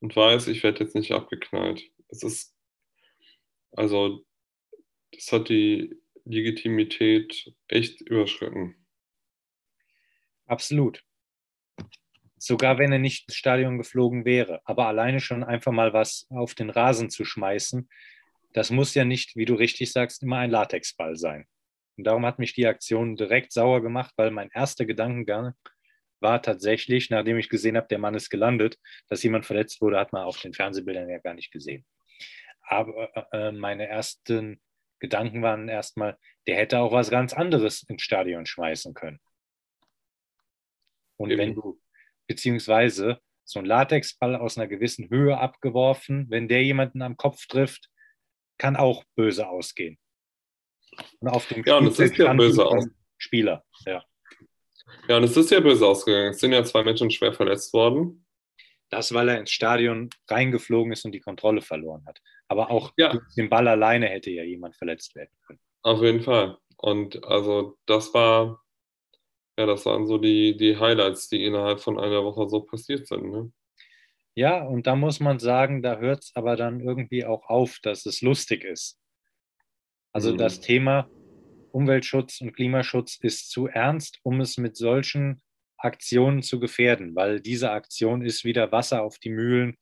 und 0.00 0.16
weiß, 0.16 0.48
ich 0.48 0.62
werde 0.62 0.82
jetzt 0.82 0.94
nicht 0.94 1.12
abgeknallt. 1.12 1.82
Es 2.08 2.22
ist, 2.22 2.54
also 3.72 4.24
das 5.12 5.30
hat 5.30 5.48
die 5.48 5.94
Legitimität 6.24 7.54
echt 7.68 8.00
überschritten. 8.00 8.74
Absolut. 10.46 11.04
Sogar 12.36 12.78
wenn 12.78 12.92
er 12.92 12.98
nicht 12.98 13.28
ins 13.28 13.36
Stadion 13.36 13.78
geflogen 13.78 14.24
wäre. 14.24 14.60
Aber 14.64 14.86
alleine 14.86 15.20
schon 15.20 15.44
einfach 15.44 15.72
mal 15.72 15.92
was 15.92 16.26
auf 16.30 16.54
den 16.54 16.70
Rasen 16.70 17.10
zu 17.10 17.24
schmeißen, 17.24 17.88
das 18.52 18.70
muss 18.70 18.94
ja 18.94 19.04
nicht, 19.04 19.36
wie 19.36 19.44
du 19.46 19.54
richtig 19.54 19.92
sagst, 19.92 20.22
immer 20.22 20.38
ein 20.38 20.50
Latexball 20.50 21.16
sein. 21.16 21.46
Und 21.96 22.04
darum 22.04 22.26
hat 22.26 22.38
mich 22.38 22.54
die 22.54 22.66
Aktion 22.66 23.16
direkt 23.16 23.52
sauer 23.52 23.82
gemacht, 23.82 24.12
weil 24.16 24.30
mein 24.30 24.50
erster 24.50 24.84
Gedankengang 24.84 25.54
war 26.20 26.42
tatsächlich, 26.42 27.10
nachdem 27.10 27.38
ich 27.38 27.48
gesehen 27.48 27.76
habe, 27.76 27.86
der 27.88 27.98
Mann 27.98 28.14
ist 28.14 28.30
gelandet, 28.30 28.78
dass 29.08 29.22
jemand 29.22 29.46
verletzt 29.46 29.80
wurde, 29.80 29.98
hat 29.98 30.12
man 30.12 30.24
auf 30.24 30.40
den 30.40 30.54
Fernsehbildern 30.54 31.08
ja 31.08 31.18
gar 31.18 31.34
nicht 31.34 31.52
gesehen. 31.52 31.84
Aber 32.62 33.12
äh, 33.32 33.52
meine 33.52 33.86
ersten 33.86 34.60
Gedanken 34.98 35.42
waren 35.42 35.68
erstmal, 35.68 36.16
der 36.46 36.56
hätte 36.56 36.78
auch 36.78 36.92
was 36.92 37.10
ganz 37.10 37.34
anderes 37.34 37.82
ins 37.82 38.02
Stadion 38.02 38.46
schmeißen 38.46 38.94
können. 38.94 39.20
Und 41.16 41.30
Eben. 41.30 41.38
wenn 41.38 41.54
du, 41.54 41.80
beziehungsweise 42.26 43.20
so 43.44 43.58
ein 43.58 43.66
Latexball 43.66 44.34
aus 44.36 44.56
einer 44.56 44.66
gewissen 44.66 45.10
Höhe 45.10 45.36
abgeworfen, 45.36 46.30
wenn 46.30 46.48
der 46.48 46.64
jemanden 46.64 47.02
am 47.02 47.16
Kopf 47.16 47.46
trifft, 47.46 47.90
kann 48.56 48.76
auch 48.76 49.04
böse 49.14 49.46
ausgehen. 49.46 49.98
Und 51.20 51.28
auf 51.28 51.46
dem 51.48 51.64
ja, 51.64 51.78
und 51.78 51.86
es 51.86 51.98
ist 51.98 52.16
ja 52.16 52.32
böse 52.32 52.64
aus. 52.64 52.86
Spieler, 53.18 53.64
ja. 53.86 54.04
Ja, 55.08 55.16
und 55.16 55.24
es 55.24 55.36
ist 55.36 55.50
ja 55.50 55.60
böse 55.60 55.86
ausgegangen. 55.86 56.30
Es 56.30 56.40
sind 56.40 56.52
ja 56.52 56.62
zwei 56.64 56.82
Menschen 56.82 57.10
schwer 57.10 57.32
verletzt 57.32 57.72
worden. 57.72 58.26
Das, 58.90 59.12
weil 59.12 59.28
er 59.28 59.40
ins 59.40 59.50
Stadion 59.50 60.10
reingeflogen 60.28 60.92
ist 60.92 61.04
und 61.04 61.12
die 61.12 61.20
Kontrolle 61.20 61.62
verloren 61.62 62.04
hat. 62.06 62.20
Aber 62.48 62.70
auch 62.70 62.92
ja. 62.96 63.18
den 63.36 63.48
Ball 63.48 63.66
alleine 63.66 64.06
hätte 64.06 64.30
ja 64.30 64.44
jemand 64.44 64.76
verletzt 64.76 65.14
werden 65.14 65.32
können. 65.46 65.60
Auf 65.82 66.02
jeden 66.02 66.22
Fall. 66.22 66.58
Und 66.76 67.24
also 67.24 67.78
das 67.86 68.12
war, 68.14 68.62
ja, 69.58 69.66
das 69.66 69.86
waren 69.86 70.06
so 70.06 70.18
die, 70.18 70.56
die 70.56 70.78
Highlights, 70.78 71.28
die 71.28 71.44
innerhalb 71.44 71.80
von 71.80 71.98
einer 71.98 72.24
Woche 72.24 72.48
so 72.48 72.60
passiert 72.60 73.06
sind. 73.06 73.30
Ne? 73.30 73.52
Ja, 74.34 74.64
und 74.64 74.86
da 74.86 74.96
muss 74.96 75.20
man 75.20 75.38
sagen, 75.38 75.82
da 75.82 75.98
hört 75.98 76.24
es 76.24 76.32
aber 76.34 76.56
dann 76.56 76.80
irgendwie 76.80 77.24
auch 77.24 77.48
auf, 77.48 77.78
dass 77.82 78.04
es 78.06 78.20
lustig 78.20 78.64
ist. 78.64 78.98
Also 80.14 80.32
mhm. 80.32 80.38
das 80.38 80.60
Thema 80.60 81.10
Umweltschutz 81.72 82.40
und 82.40 82.54
Klimaschutz 82.54 83.18
ist 83.20 83.50
zu 83.50 83.66
ernst, 83.66 84.20
um 84.22 84.40
es 84.40 84.56
mit 84.56 84.76
solchen 84.76 85.42
Aktionen 85.76 86.42
zu 86.42 86.60
gefährden, 86.60 87.14
weil 87.16 87.40
diese 87.40 87.72
Aktion 87.72 88.22
ist 88.22 88.44
wieder 88.44 88.72
Wasser 88.72 89.02
auf 89.02 89.18
die 89.18 89.30
Mühlen 89.30 89.76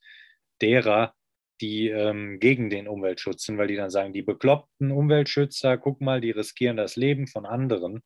derer, 0.60 1.14
die 1.60 1.88
ähm, 1.88 2.40
gegen 2.40 2.70
den 2.70 2.88
Umweltschutz 2.88 3.44
sind, 3.44 3.58
weil 3.58 3.68
die 3.68 3.76
dann 3.76 3.90
sagen, 3.90 4.12
die 4.14 4.22
bekloppten 4.22 4.90
Umweltschützer, 4.90 5.76
guck 5.76 6.00
mal, 6.00 6.20
die 6.20 6.30
riskieren 6.30 6.78
das 6.78 6.96
Leben 6.96 7.26
von 7.28 7.44
anderen, 7.44 8.02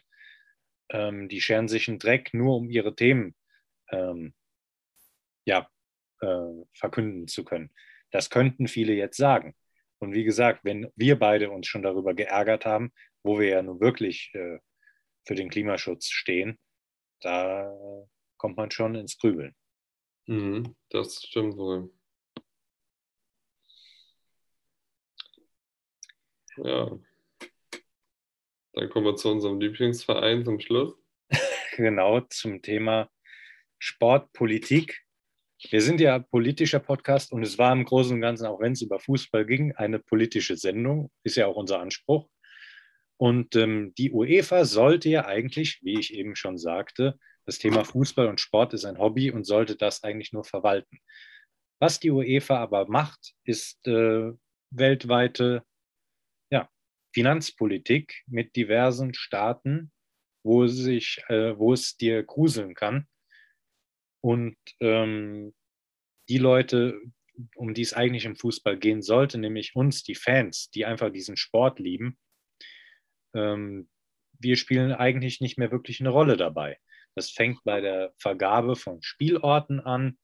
ähm, 0.90 1.28
die 1.28 1.40
scheren 1.40 1.68
sich 1.68 1.88
einen 1.88 2.00
Dreck 2.00 2.34
nur, 2.34 2.56
um 2.56 2.68
ihre 2.68 2.96
Themen 2.96 3.36
ähm, 3.90 4.34
ja, 5.44 5.70
äh, 6.20 6.64
verkünden 6.74 7.28
zu 7.28 7.44
können. 7.44 7.70
Das 8.10 8.30
könnten 8.30 8.66
viele 8.66 8.94
jetzt 8.94 9.16
sagen. 9.16 9.54
Und 9.98 10.12
wie 10.12 10.24
gesagt, 10.24 10.64
wenn 10.64 10.90
wir 10.96 11.18
beide 11.18 11.50
uns 11.50 11.66
schon 11.66 11.82
darüber 11.82 12.14
geärgert 12.14 12.66
haben, 12.66 12.92
wo 13.22 13.38
wir 13.38 13.48
ja 13.48 13.62
nun 13.62 13.80
wirklich 13.80 14.30
äh, 14.34 14.58
für 15.26 15.34
den 15.34 15.48
Klimaschutz 15.48 16.08
stehen, 16.08 16.58
da 17.20 17.72
kommt 18.36 18.56
man 18.56 18.70
schon 18.70 18.94
ins 18.94 19.18
Grübeln. 19.18 19.54
Mhm, 20.26 20.76
das 20.90 21.22
stimmt 21.22 21.56
wohl. 21.56 21.90
Ja. 26.58 26.98
Dann 28.72 28.90
kommen 28.90 29.06
wir 29.06 29.16
zu 29.16 29.30
unserem 29.30 29.60
Lieblingsverein 29.60 30.44
zum 30.44 30.60
Schluss. 30.60 30.94
genau, 31.76 32.20
zum 32.20 32.60
Thema 32.62 33.10
Sportpolitik. 33.78 35.05
Wir 35.62 35.80
sind 35.80 36.00
ja 36.00 36.18
politischer 36.18 36.80
Podcast 36.80 37.32
und 37.32 37.42
es 37.42 37.58
war 37.58 37.72
im 37.72 37.84
Großen 37.84 38.14
und 38.14 38.20
Ganzen, 38.20 38.46
auch 38.46 38.60
wenn 38.60 38.72
es 38.72 38.82
über 38.82 38.98
Fußball 38.98 39.46
ging, 39.46 39.72
eine 39.72 39.98
politische 39.98 40.56
Sendung, 40.56 41.10
ist 41.22 41.36
ja 41.36 41.46
auch 41.46 41.56
unser 41.56 41.80
Anspruch. 41.80 42.28
Und 43.18 43.56
ähm, 43.56 43.94
die 43.96 44.12
UEFA 44.12 44.66
sollte 44.66 45.08
ja 45.08 45.24
eigentlich, 45.24 45.80
wie 45.82 45.98
ich 45.98 46.12
eben 46.12 46.36
schon 46.36 46.58
sagte, 46.58 47.18
das 47.46 47.58
Thema 47.58 47.84
Fußball 47.84 48.28
und 48.28 48.40
Sport 48.40 48.74
ist 48.74 48.84
ein 48.84 48.98
Hobby 48.98 49.30
und 49.30 49.44
sollte 49.44 49.76
das 49.76 50.02
eigentlich 50.02 50.32
nur 50.32 50.44
verwalten. 50.44 50.98
Was 51.80 52.00
die 52.00 52.10
UEFA 52.10 52.58
aber 52.58 52.86
macht, 52.88 53.34
ist 53.44 53.86
äh, 53.86 54.32
weltweite 54.70 55.62
Finanzpolitik 57.16 58.24
mit 58.26 58.56
diversen 58.56 59.14
Staaten, 59.14 59.90
wo, 60.44 60.66
sich, 60.66 61.22
äh, 61.28 61.56
wo 61.56 61.72
es 61.72 61.96
dir 61.96 62.22
gruseln 62.22 62.74
kann. 62.74 63.06
Und 64.26 64.56
ähm, 64.80 65.54
die 66.28 66.38
Leute, 66.38 67.00
um 67.54 67.74
die 67.74 67.82
es 67.82 67.94
eigentlich 67.94 68.24
im 68.24 68.34
Fußball 68.34 68.76
gehen 68.76 69.00
sollte, 69.00 69.38
nämlich 69.38 69.76
uns, 69.76 70.02
die 70.02 70.16
Fans, 70.16 70.68
die 70.70 70.84
einfach 70.84 71.12
diesen 71.12 71.36
Sport 71.36 71.78
lieben, 71.78 72.18
ähm, 73.36 73.88
wir 74.40 74.56
spielen 74.56 74.90
eigentlich 74.90 75.40
nicht 75.40 75.58
mehr 75.58 75.70
wirklich 75.70 76.00
eine 76.00 76.08
Rolle 76.08 76.36
dabei. 76.36 76.76
Das 77.14 77.30
fängt 77.30 77.62
bei 77.62 77.80
der 77.80 78.14
Vergabe 78.18 78.74
von 78.74 79.00
Spielorten 79.00 79.78
an. 79.78 80.18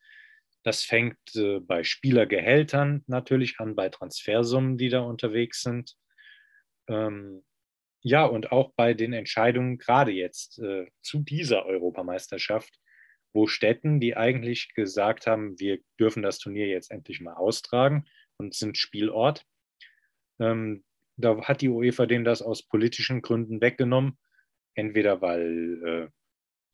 Das 0.65 0.83
fängt 0.83 1.21
äh, 1.37 1.61
bei 1.61 1.85
Spielergehältern 1.85 3.05
natürlich 3.07 3.61
an, 3.61 3.77
bei 3.77 3.89
Transfersummen, 3.89 4.79
die 4.79 4.89
da 4.89 5.03
unterwegs 5.03 5.63
sind. 5.63 5.95
Ähm, 6.89 7.45
ja, 8.01 8.25
und 8.25 8.51
auch 8.51 8.73
bei 8.75 8.95
den 8.95 9.13
Entscheidungen 9.13 9.79
gerade 9.79 10.11
jetzt 10.11 10.59
äh, 10.59 10.87
zu 11.03 11.21
dieser 11.21 11.67
Europameisterschaft, 11.67 12.82
wo 13.33 13.47
Städten, 13.47 14.01
die 14.01 14.17
eigentlich 14.17 14.75
gesagt 14.75 15.27
haben, 15.27 15.59
wir 15.59 15.79
dürfen 15.99 16.23
das 16.23 16.39
Turnier 16.39 16.69
jetzt 16.69 16.91
endlich 16.91 17.21
mal 17.21 17.35
austragen 17.35 18.05
und 18.37 18.55
sind 18.55 18.79
Spielort, 18.79 19.47
ähm, 20.41 20.85
da 21.17 21.41
hat 21.43 21.61
die 21.61 21.69
UEFA 21.69 22.07
denen 22.07 22.25
das 22.25 22.43
aus 22.43 22.67
politischen 22.67 23.23
Gründen 23.23 23.61
weggenommen. 23.61 24.19
Entweder 24.75 25.21
weil 25.21 25.83
äh, 25.85 26.09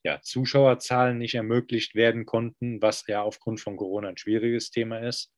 ja, 0.05 0.21
Zuschauerzahlen 0.23 1.19
nicht 1.19 1.35
ermöglicht 1.35 1.95
werden 1.95 2.25
konnten, 2.25 2.81
was 2.81 3.07
ja 3.09 3.23
aufgrund 3.23 3.61
von 3.61 3.77
Corona 3.77 4.09
ein 4.09 4.17
schwieriges 4.17 4.71
Thema 4.71 5.01
ist. 5.07 5.33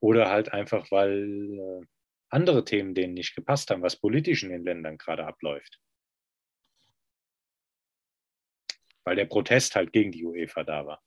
Oder 0.00 0.30
halt 0.30 0.52
einfach, 0.52 0.90
weil 0.90 1.58
äh, 1.58 1.86
andere 2.28 2.64
Themen 2.64 2.94
denen 2.94 3.14
nicht 3.14 3.36
gepasst 3.36 3.70
haben, 3.70 3.82
was 3.82 4.00
politisch 4.00 4.42
in 4.42 4.50
den 4.50 4.64
Ländern 4.64 4.98
gerade 4.98 5.24
abläuft. 5.24 5.78
Weil 9.04 9.16
der 9.16 9.24
Protest 9.26 9.74
halt 9.74 9.92
gegen 9.92 10.12
die 10.12 10.24
UEFA 10.24 10.64
da 10.64 10.86
war. 10.86 11.02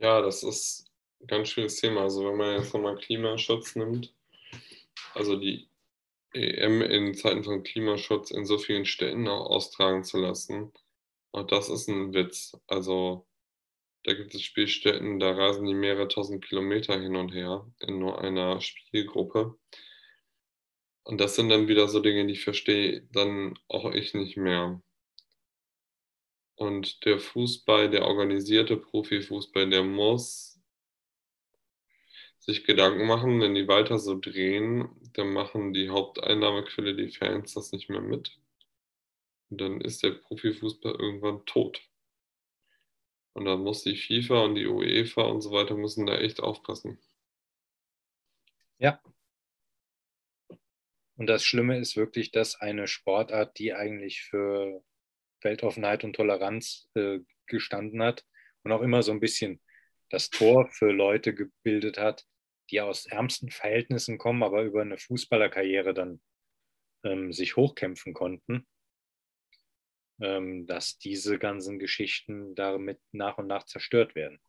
Ja, 0.00 0.22
das 0.22 0.42
ist 0.42 0.90
ein 1.20 1.26
ganz 1.26 1.48
schwieriges 1.48 1.80
Thema. 1.80 2.02
Also 2.02 2.24
wenn 2.24 2.36
man 2.36 2.56
jetzt 2.56 2.72
nochmal 2.72 2.96
Klimaschutz 2.96 3.74
nimmt, 3.76 4.14
also 5.14 5.36
die 5.36 5.68
EM 6.32 6.82
in 6.82 7.14
Zeiten 7.14 7.42
von 7.42 7.62
Klimaschutz 7.62 8.30
in 8.30 8.44
so 8.46 8.58
vielen 8.58 8.84
Städten 8.84 9.26
auch 9.28 9.50
austragen 9.50 10.04
zu 10.04 10.18
lassen, 10.18 10.72
auch 11.32 11.46
das 11.46 11.68
ist 11.68 11.88
ein 11.88 12.14
Witz. 12.14 12.56
Also 12.66 13.26
da 14.04 14.14
gibt 14.14 14.34
es 14.34 14.42
Spielstätten, 14.42 15.18
da 15.18 15.32
reisen 15.32 15.66
die 15.66 15.74
mehrere 15.74 16.08
tausend 16.08 16.44
Kilometer 16.44 17.00
hin 17.00 17.16
und 17.16 17.30
her 17.34 17.66
in 17.80 17.98
nur 17.98 18.20
einer 18.20 18.60
Spielgruppe. 18.60 19.58
Und 21.02 21.20
das 21.20 21.36
sind 21.36 21.48
dann 21.48 21.68
wieder 21.68 21.88
so 21.88 22.00
Dinge, 22.00 22.26
die 22.26 22.36
verstehe 22.36 23.02
dann 23.12 23.58
auch 23.68 23.92
ich 23.92 24.14
nicht 24.14 24.36
mehr. 24.36 24.80
Und 26.58 27.04
der 27.04 27.20
Fußball, 27.20 27.88
der 27.88 28.04
organisierte 28.04 28.76
Profifußball, 28.76 29.70
der 29.70 29.84
muss 29.84 30.60
sich 32.40 32.64
Gedanken 32.64 33.06
machen, 33.06 33.40
wenn 33.40 33.54
die 33.54 33.68
weiter 33.68 33.96
so 34.00 34.18
drehen, 34.18 34.88
dann 35.12 35.32
machen 35.32 35.72
die 35.72 35.88
Haupteinnahmequelle, 35.88 36.96
die 36.96 37.10
Fans, 37.10 37.54
das 37.54 37.70
nicht 37.70 37.88
mehr 37.88 38.00
mit. 38.00 38.40
Und 39.50 39.60
dann 39.60 39.80
ist 39.80 40.02
der 40.02 40.10
Profifußball 40.10 40.96
irgendwann 40.96 41.46
tot. 41.46 41.80
Und 43.34 43.44
dann 43.44 43.60
muss 43.60 43.84
die 43.84 43.96
FIFA 43.96 44.46
und 44.46 44.56
die 44.56 44.66
UEFA 44.66 45.22
und 45.22 45.42
so 45.42 45.52
weiter 45.52 45.76
müssen 45.76 46.06
da 46.06 46.18
echt 46.18 46.40
aufpassen. 46.40 46.98
Ja. 48.78 49.00
Und 51.14 51.28
das 51.28 51.44
Schlimme 51.44 51.78
ist 51.78 51.96
wirklich, 51.96 52.32
dass 52.32 52.56
eine 52.56 52.88
Sportart, 52.88 53.60
die 53.60 53.74
eigentlich 53.74 54.22
für 54.22 54.82
Weltoffenheit 55.42 56.04
und 56.04 56.14
Toleranz 56.14 56.88
äh, 56.94 57.20
gestanden 57.46 58.02
hat 58.02 58.24
und 58.62 58.72
auch 58.72 58.82
immer 58.82 59.02
so 59.02 59.12
ein 59.12 59.20
bisschen 59.20 59.60
das 60.10 60.30
Tor 60.30 60.68
für 60.68 60.90
Leute 60.90 61.34
gebildet 61.34 61.98
hat, 61.98 62.24
die 62.70 62.80
aus 62.80 63.06
ärmsten 63.06 63.50
Verhältnissen 63.50 64.18
kommen, 64.18 64.42
aber 64.42 64.62
über 64.62 64.82
eine 64.82 64.98
Fußballerkarriere 64.98 65.94
dann 65.94 66.20
ähm, 67.04 67.32
sich 67.32 67.56
hochkämpfen 67.56 68.14
konnten 68.14 68.66
ähm, 70.20 70.66
dass 70.66 70.98
diese 70.98 71.38
ganzen 71.38 71.78
Geschichten 71.78 72.54
damit 72.54 73.00
nach 73.12 73.38
und 73.38 73.46
nach 73.46 73.64
zerstört 73.64 74.14
werden. 74.14 74.40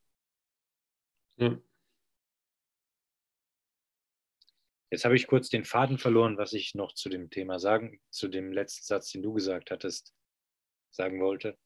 Ja. 1.38 1.60
Jetzt 4.92 5.06
habe 5.06 5.16
ich 5.16 5.28
kurz 5.28 5.50
den 5.50 5.66
Faden 5.66 6.00
verloren, 6.00 6.38
was 6.38 6.54
ich 6.54 6.74
noch 6.74 6.94
zu 6.94 7.10
dem 7.10 7.30
Thema 7.30 7.60
sagen, 7.60 8.02
zu 8.10 8.28
dem 8.28 8.52
letzten 8.52 8.86
Satz, 8.86 9.12
den 9.12 9.22
du 9.22 9.34
gesagt 9.34 9.70
hattest, 9.70 10.16
sagen 10.92 11.20
wollte. 11.22 11.58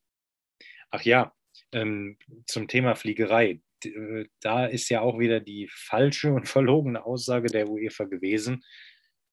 Ach 0.91 1.01
ja, 1.01 1.33
ähm, 1.71 2.17
zum 2.47 2.67
Thema 2.67 2.95
Fliegerei. 2.95 3.61
Äh, 3.83 4.25
da 4.41 4.65
ist 4.65 4.89
ja 4.89 5.01
auch 5.01 5.19
wieder 5.19 5.39
die 5.39 5.67
falsche 5.71 6.31
und 6.33 6.47
verlogene 6.47 7.05
Aussage 7.05 7.47
der 7.47 7.69
UEFA 7.69 8.05
gewesen. 8.05 8.63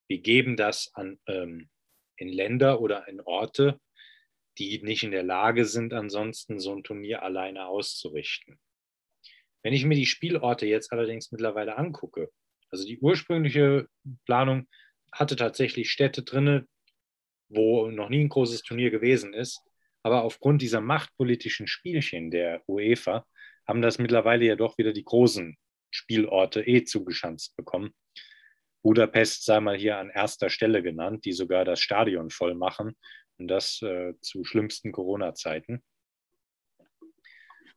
Wir 0.07 0.19
geben 0.19 0.57
das 0.57 0.91
an, 0.93 1.19
ähm, 1.27 1.69
in 2.17 2.29
Länder 2.29 2.81
oder 2.81 3.07
in 3.07 3.21
Orte, 3.21 3.79
die 4.57 4.81
nicht 4.83 5.03
in 5.03 5.11
der 5.11 5.23
Lage 5.23 5.65
sind, 5.65 5.93
ansonsten 5.93 6.59
so 6.59 6.75
ein 6.75 6.83
Turnier 6.83 7.23
alleine 7.23 7.67
auszurichten. 7.67 8.59
Wenn 9.63 9.73
ich 9.73 9.85
mir 9.85 9.95
die 9.95 10.05
Spielorte 10.05 10.65
jetzt 10.65 10.91
allerdings 10.91 11.31
mittlerweile 11.31 11.77
angucke, 11.77 12.29
also 12.69 12.85
die 12.85 12.99
ursprüngliche 12.99 13.87
Planung 14.25 14.67
hatte 15.11 15.35
tatsächlich 15.35 15.91
Städte 15.91 16.23
drin, 16.23 16.67
wo 17.49 17.89
noch 17.89 18.09
nie 18.09 18.21
ein 18.21 18.29
großes 18.29 18.63
Turnier 18.63 18.91
gewesen 18.91 19.33
ist, 19.33 19.61
aber 20.03 20.23
aufgrund 20.23 20.61
dieser 20.61 20.81
machtpolitischen 20.81 21.67
Spielchen 21.67 22.31
der 22.31 22.61
UEFA 22.67 23.25
haben 23.67 23.81
das 23.81 23.99
mittlerweile 23.99 24.45
ja 24.45 24.55
doch 24.55 24.77
wieder 24.77 24.93
die 24.93 25.03
großen 25.03 25.57
Spielorte 25.91 26.65
eh 26.65 26.83
zugeschanzt 26.83 27.55
bekommen. 27.55 27.93
Budapest 28.81 29.45
sei 29.45 29.59
mal 29.59 29.77
hier 29.77 29.97
an 29.97 30.09
erster 30.09 30.49
Stelle 30.49 30.81
genannt, 30.81 31.25
die 31.25 31.33
sogar 31.33 31.65
das 31.65 31.79
Stadion 31.79 32.31
voll 32.31 32.55
machen 32.55 32.97
und 33.37 33.47
das 33.47 33.81
äh, 33.81 34.13
zu 34.21 34.43
schlimmsten 34.43 34.91
Corona-Zeiten. 34.91 35.83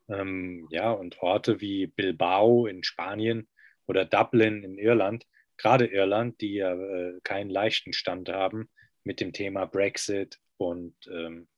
Ähm, 0.09 0.67
ja, 0.71 0.91
und 0.93 1.19
Orte 1.21 1.61
wie 1.61 1.87
Bilbao 1.87 2.67
in 2.67 2.85
Spanien 2.85 3.49
oder 3.87 4.05
Dublin 4.05 4.63
in 4.63 4.79
Irland, 4.79 5.27
gerade 5.57 5.87
Irland, 5.87 6.41
die 6.41 6.55
ja 6.55 6.75
äh, 6.75 7.21
keinen 7.23 7.51
leichten 7.51 7.93
Stand 7.93 8.29
haben 8.29 8.71
mit 9.03 9.21
dem 9.21 9.33
Thema 9.33 9.67
Brexit 9.67 10.39
und 10.57 10.95
ähm, 11.11 11.49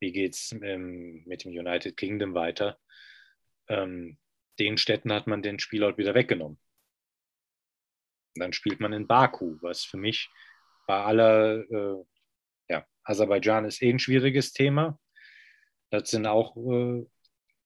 wie 0.00 0.12
geht 0.12 0.34
es 0.34 0.52
ähm, 0.62 1.22
mit 1.26 1.44
dem 1.44 1.52
United 1.52 1.96
Kingdom 1.96 2.34
weiter. 2.34 2.78
Ähm, 3.68 4.18
den 4.58 4.78
Städten 4.78 5.12
hat 5.12 5.26
man 5.26 5.42
den 5.42 5.58
Spielort 5.58 5.98
wieder 5.98 6.14
weggenommen. 6.14 6.58
Dann 8.34 8.52
spielt 8.52 8.80
man 8.80 8.92
in 8.92 9.06
Baku, 9.06 9.58
was 9.60 9.84
für 9.84 9.96
mich 9.96 10.28
bei 10.86 11.02
aller 11.02 11.64
äh, 11.70 12.04
Aserbaidschan 13.08 13.64
ist 13.64 13.82
eh 13.82 13.90
ein 13.90 13.98
schwieriges 13.98 14.52
Thema. 14.52 14.98
Das 15.90 16.10
sind 16.10 16.26
auch 16.26 16.56
äh, 16.56 17.06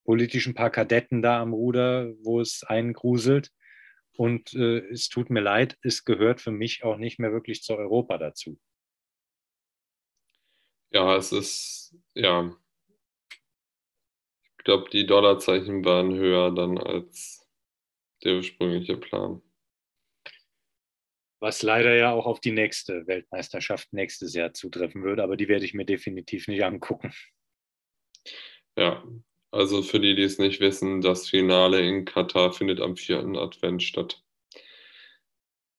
politisch 0.04 0.46
ein 0.46 0.54
paar 0.54 0.70
Kadetten 0.70 1.20
da 1.20 1.40
am 1.40 1.52
Ruder, 1.52 2.12
wo 2.22 2.40
es 2.40 2.62
einen 2.62 2.92
gruselt. 2.92 3.50
Und 4.16 4.54
äh, 4.54 4.78
es 4.90 5.08
tut 5.08 5.30
mir 5.30 5.40
leid, 5.40 5.76
es 5.82 6.04
gehört 6.04 6.40
für 6.40 6.52
mich 6.52 6.84
auch 6.84 6.96
nicht 6.96 7.18
mehr 7.18 7.32
wirklich 7.32 7.62
zu 7.62 7.76
Europa 7.76 8.18
dazu. 8.18 8.58
Ja, 10.92 11.16
es 11.16 11.32
ist, 11.32 11.96
ja, 12.14 12.54
ich 14.58 14.64
glaube, 14.64 14.90
die 14.90 15.06
Dollarzeichen 15.06 15.84
waren 15.84 16.14
höher 16.14 16.50
dann 16.52 16.78
als 16.78 17.46
der 18.22 18.36
ursprüngliche 18.36 18.96
Plan 18.96 19.42
was 21.42 21.62
leider 21.62 21.96
ja 21.96 22.12
auch 22.12 22.26
auf 22.26 22.38
die 22.38 22.52
nächste 22.52 23.04
Weltmeisterschaft 23.08 23.92
nächstes 23.92 24.32
Jahr 24.32 24.54
zutreffen 24.54 25.02
würde, 25.02 25.24
aber 25.24 25.36
die 25.36 25.48
werde 25.48 25.64
ich 25.64 25.74
mir 25.74 25.84
definitiv 25.84 26.46
nicht 26.46 26.62
angucken. 26.62 27.12
Ja, 28.76 29.02
also 29.50 29.82
für 29.82 29.98
die, 29.98 30.14
die 30.14 30.22
es 30.22 30.38
nicht 30.38 30.60
wissen, 30.60 31.00
das 31.00 31.28
Finale 31.28 31.80
in 31.80 32.04
Katar 32.04 32.52
findet 32.52 32.80
am 32.80 32.96
4. 32.96 33.34
Advent 33.36 33.82
statt. 33.82 34.22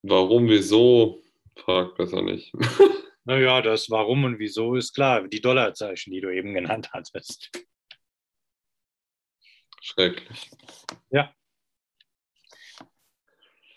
Warum, 0.01 0.49
wieso, 0.49 1.23
fragt 1.55 1.95
besser 1.95 2.21
nicht. 2.21 2.51
Naja, 3.25 3.61
das 3.61 3.89
Warum 3.89 4.25
und 4.25 4.39
Wieso 4.39 4.75
ist 4.75 4.93
klar. 4.93 5.27
Die 5.27 5.41
Dollarzeichen, 5.41 6.11
die 6.11 6.21
du 6.21 6.29
eben 6.29 6.53
genannt 6.53 6.89
hattest. 6.91 7.51
Schrecklich. 9.81 10.51
Ja 11.09 11.33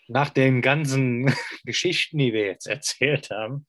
nach 0.07 0.29
den 0.29 0.61
ganzen 0.61 1.25
Geschichten, 1.65 2.17
die 2.17 2.33
wir 2.33 2.45
jetzt 2.45 2.67
erzählt 2.67 3.29
haben, 3.29 3.67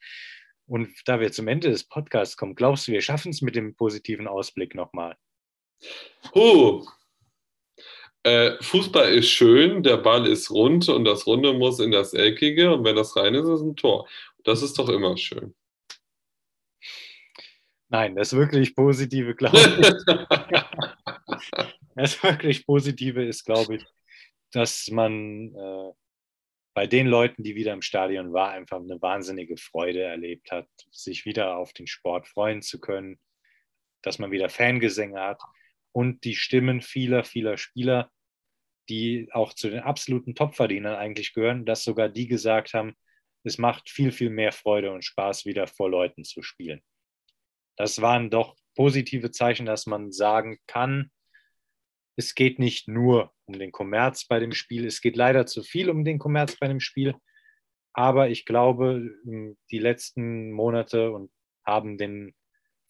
und 0.66 0.90
da 1.06 1.18
wir 1.18 1.32
zum 1.32 1.48
Ende 1.48 1.70
des 1.70 1.84
Podcasts 1.84 2.36
kommen, 2.36 2.54
glaubst 2.54 2.86
du, 2.86 2.92
wir 2.92 3.00
schaffen 3.00 3.30
es 3.30 3.40
mit 3.40 3.56
dem 3.56 3.74
positiven 3.74 4.28
Ausblick 4.28 4.74
nochmal? 4.74 5.16
Huh. 6.34 6.84
Äh, 8.22 8.62
Fußball 8.62 9.14
ist 9.14 9.30
schön, 9.30 9.82
der 9.82 9.96
Ball 9.96 10.26
ist 10.26 10.50
rund 10.50 10.88
und 10.90 11.06
das 11.06 11.26
Runde 11.26 11.54
muss 11.54 11.80
in 11.80 11.90
das 11.90 12.12
Eckige 12.12 12.74
und 12.74 12.84
wenn 12.84 12.96
das 12.96 13.16
rein 13.16 13.34
ist, 13.34 13.44
ist 13.44 13.48
es 13.48 13.62
ein 13.62 13.76
Tor. 13.76 14.06
Das 14.44 14.60
ist 14.62 14.78
doch 14.78 14.90
immer 14.90 15.16
schön. 15.16 15.54
Nein, 17.90 18.16
das 18.16 18.34
wirklich 18.34 18.74
Positive, 18.74 19.34
glaube 19.34 19.58
ich. 19.58 19.90
das 21.94 22.22
wirklich 22.22 22.66
Positive 22.66 23.24
ist, 23.24 23.44
glaube 23.44 23.76
ich, 23.76 23.84
dass 24.52 24.88
man 24.90 25.54
äh, 25.54 25.92
bei 26.74 26.86
den 26.86 27.06
Leuten, 27.06 27.42
die 27.42 27.54
wieder 27.54 27.72
im 27.72 27.82
Stadion 27.82 28.32
waren, 28.32 28.54
einfach 28.54 28.78
eine 28.78 29.00
wahnsinnige 29.00 29.56
Freude 29.56 30.02
erlebt 30.02 30.52
hat, 30.52 30.68
sich 30.90 31.24
wieder 31.24 31.56
auf 31.56 31.72
den 31.72 31.86
Sport 31.86 32.28
freuen 32.28 32.62
zu 32.62 32.78
können, 32.78 33.18
dass 34.02 34.18
man 34.18 34.30
wieder 34.30 34.48
Fangesänge 34.48 35.20
hat 35.20 35.40
und 35.92 36.24
die 36.24 36.36
Stimmen 36.36 36.80
vieler, 36.80 37.24
vieler 37.24 37.56
Spieler, 37.56 38.10
die 38.88 39.28
auch 39.32 39.54
zu 39.54 39.70
den 39.70 39.80
absoluten 39.80 40.34
Topverdienern 40.34 40.94
eigentlich 40.94 41.32
gehören, 41.32 41.64
dass 41.66 41.84
sogar 41.84 42.08
die 42.08 42.28
gesagt 42.28 42.74
haben, 42.74 42.94
es 43.44 43.58
macht 43.58 43.88
viel, 43.88 44.12
viel 44.12 44.30
mehr 44.30 44.52
Freude 44.52 44.92
und 44.92 45.04
Spaß, 45.04 45.46
wieder 45.46 45.66
vor 45.66 45.90
Leuten 45.90 46.24
zu 46.24 46.42
spielen. 46.42 46.82
Das 47.78 48.02
waren 48.02 48.28
doch 48.28 48.56
positive 48.74 49.30
Zeichen, 49.30 49.64
dass 49.64 49.86
man 49.86 50.12
sagen 50.12 50.58
kann, 50.66 51.10
es 52.16 52.34
geht 52.34 52.58
nicht 52.58 52.88
nur 52.88 53.32
um 53.44 53.58
den 53.58 53.70
Kommerz 53.70 54.26
bei 54.26 54.40
dem 54.40 54.52
Spiel, 54.52 54.84
es 54.84 55.00
geht 55.00 55.16
leider 55.16 55.46
zu 55.46 55.62
viel 55.62 55.88
um 55.88 56.04
den 56.04 56.18
Kommerz 56.18 56.56
bei 56.58 56.66
dem 56.66 56.80
Spiel, 56.80 57.14
aber 57.92 58.28
ich 58.28 58.44
glaube, 58.44 59.08
die 59.70 59.78
letzten 59.78 60.50
Monate 60.50 61.12
und 61.12 61.30
haben 61.64 61.98
den 61.98 62.34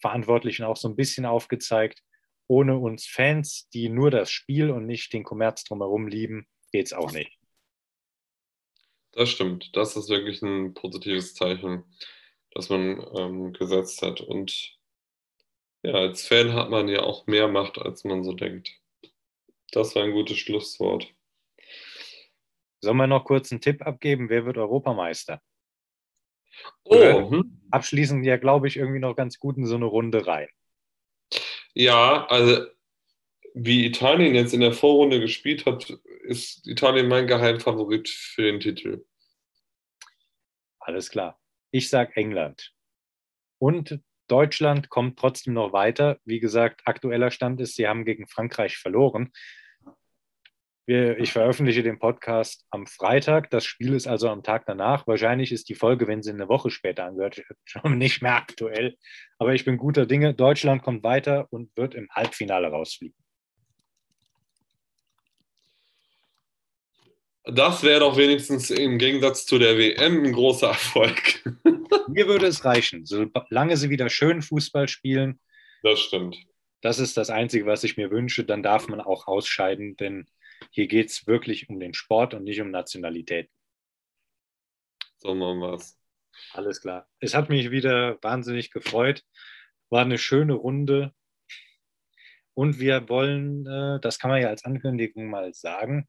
Verantwortlichen 0.01 0.65
auch 0.65 0.77
so 0.77 0.89
ein 0.89 0.95
bisschen 0.95 1.25
aufgezeigt, 1.25 2.01
ohne 2.47 2.77
uns 2.77 3.05
Fans, 3.05 3.69
die 3.69 3.89
nur 3.89 4.09
das 4.09 4.31
Spiel 4.31 4.71
und 4.71 4.87
nicht 4.87 5.13
den 5.13 5.23
Kommerz 5.23 5.63
drumherum 5.63 6.07
lieben, 6.07 6.47
geht 6.71 6.87
es 6.87 6.93
auch 6.93 7.11
nicht. 7.11 7.37
Das 9.11 9.29
stimmt. 9.29 9.75
Das 9.75 9.95
ist 9.95 10.09
wirklich 10.09 10.41
ein 10.41 10.73
positives 10.73 11.35
Zeichen, 11.35 11.83
das 12.51 12.69
man 12.69 13.05
ähm, 13.15 13.53
gesetzt 13.53 14.01
hat. 14.01 14.21
Und 14.21 14.78
ja, 15.83 15.93
als 15.93 16.27
Fan 16.27 16.53
hat 16.53 16.69
man 16.69 16.87
ja 16.87 17.01
auch 17.01 17.27
mehr 17.27 17.47
Macht, 17.47 17.77
als 17.77 18.03
man 18.03 18.23
so 18.23 18.33
denkt. 18.33 18.79
Das 19.71 19.95
war 19.95 20.03
ein 20.03 20.11
gutes 20.11 20.37
Schlusswort. 20.37 21.13
Sollen 22.81 22.97
wir 22.97 23.07
noch 23.07 23.25
kurz 23.25 23.51
einen 23.51 23.61
Tipp 23.61 23.81
abgeben? 23.85 24.29
Wer 24.29 24.45
wird 24.45 24.57
Europameister? 24.57 25.41
Oh, 26.83 27.31
hm. 27.31 27.61
Abschließend 27.71 28.25
ja, 28.25 28.37
glaube 28.37 28.67
ich, 28.67 28.77
irgendwie 28.77 28.99
noch 28.99 29.15
ganz 29.15 29.37
gut 29.39 29.57
in 29.57 29.65
so 29.65 29.75
eine 29.75 29.85
Runde 29.85 30.25
rein. 30.27 30.49
Ja, 31.73 32.25
also 32.27 32.65
wie 33.53 33.85
Italien 33.85 34.35
jetzt 34.35 34.53
in 34.53 34.61
der 34.61 34.73
Vorrunde 34.73 35.19
gespielt 35.19 35.65
hat, 35.65 35.89
ist 36.23 36.67
Italien 36.67 37.07
mein 37.07 37.27
Geheimfavorit 37.27 38.09
für 38.09 38.43
den 38.43 38.59
Titel. 38.59 39.05
Alles 40.79 41.09
klar. 41.09 41.39
Ich 41.71 41.89
sage 41.89 42.15
England. 42.15 42.73
Und 43.59 43.99
Deutschland 44.29 44.89
kommt 44.89 45.19
trotzdem 45.19 45.53
noch 45.53 45.73
weiter. 45.73 46.17
Wie 46.25 46.39
gesagt, 46.39 46.81
aktueller 46.85 47.31
Stand 47.31 47.59
ist, 47.61 47.75
sie 47.75 47.87
haben 47.87 48.05
gegen 48.05 48.27
Frankreich 48.27 48.77
verloren. 48.77 49.31
Ich 50.87 51.33
veröffentliche 51.33 51.83
den 51.83 51.99
Podcast 51.99 52.65
am 52.71 52.87
Freitag. 52.87 53.51
Das 53.51 53.63
Spiel 53.63 53.93
ist 53.93 54.07
also 54.07 54.27
am 54.27 54.41
Tag 54.41 54.65
danach. 54.65 55.05
Wahrscheinlich 55.05 55.51
ist 55.51 55.69
die 55.69 55.75
Folge, 55.75 56.07
wenn 56.07 56.23
sie 56.23 56.31
eine 56.31 56.49
Woche 56.49 56.71
später 56.71 57.05
angehört, 57.05 57.43
schon 57.65 57.99
nicht 57.99 58.23
mehr 58.23 58.35
aktuell. 58.35 58.97
Aber 59.37 59.53
ich 59.53 59.65
bin 59.65 59.77
guter 59.77 60.07
Dinge. 60.07 60.33
Deutschland 60.33 60.81
kommt 60.81 61.03
weiter 61.03 61.47
und 61.51 61.69
wird 61.77 61.93
im 61.93 62.09
Halbfinale 62.09 62.69
rausfliegen. 62.69 63.15
Das 67.51 67.83
wäre 67.83 68.01
doch 68.01 68.17
wenigstens 68.17 68.69
im 68.69 68.97
Gegensatz 68.97 69.45
zu 69.45 69.57
der 69.57 69.77
WM 69.77 70.23
ein 70.23 70.33
großer 70.33 70.67
Erfolg. 70.67 71.43
Mir 72.07 72.27
würde 72.27 72.47
es 72.47 72.63
reichen, 72.65 73.05
solange 73.05 73.77
sie 73.77 73.89
wieder 73.89 74.09
schön 74.09 74.41
Fußball 74.41 74.87
spielen. 74.87 75.39
Das 75.81 75.99
stimmt. 75.99 76.37
Das 76.81 76.99
ist 76.99 77.17
das 77.17 77.29
Einzige, 77.29 77.65
was 77.65 77.83
ich 77.83 77.97
mir 77.97 78.11
wünsche. 78.11 78.45
Dann 78.45 78.63
darf 78.63 78.87
man 78.87 79.01
auch 79.01 79.27
ausscheiden, 79.27 79.95
denn 79.97 80.29
hier 80.71 80.87
geht 80.87 81.09
es 81.09 81.27
wirklich 81.27 81.69
um 81.69 81.79
den 81.79 81.93
Sport 81.93 82.33
und 82.33 82.43
nicht 82.43 82.61
um 82.61 82.71
Nationalität. 82.71 83.49
So 85.17 85.33
machen 85.33 85.59
wir 85.59 85.73
es. 85.73 85.97
Alles 86.53 86.81
klar. 86.81 87.07
Es 87.19 87.33
hat 87.33 87.49
mich 87.49 87.71
wieder 87.71 88.17
wahnsinnig 88.21 88.71
gefreut. 88.71 89.23
War 89.89 90.01
eine 90.01 90.17
schöne 90.17 90.53
Runde. 90.53 91.13
Und 92.53 92.79
wir 92.79 93.09
wollen, 93.09 93.65
äh, 93.65 93.99
das 94.01 94.19
kann 94.19 94.31
man 94.31 94.41
ja 94.41 94.49
als 94.49 94.65
Ankündigung 94.65 95.29
mal 95.29 95.53
sagen, 95.53 96.07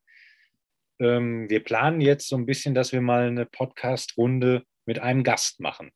ähm, 1.00 1.48
wir 1.48 1.64
planen 1.64 2.00
jetzt 2.00 2.28
so 2.28 2.36
ein 2.36 2.46
bisschen, 2.46 2.74
dass 2.74 2.92
wir 2.92 3.00
mal 3.00 3.28
eine 3.28 3.46
Podcast-Runde 3.46 4.64
mit 4.86 4.98
einem 4.98 5.24
Gast 5.24 5.60
machen. 5.60 5.90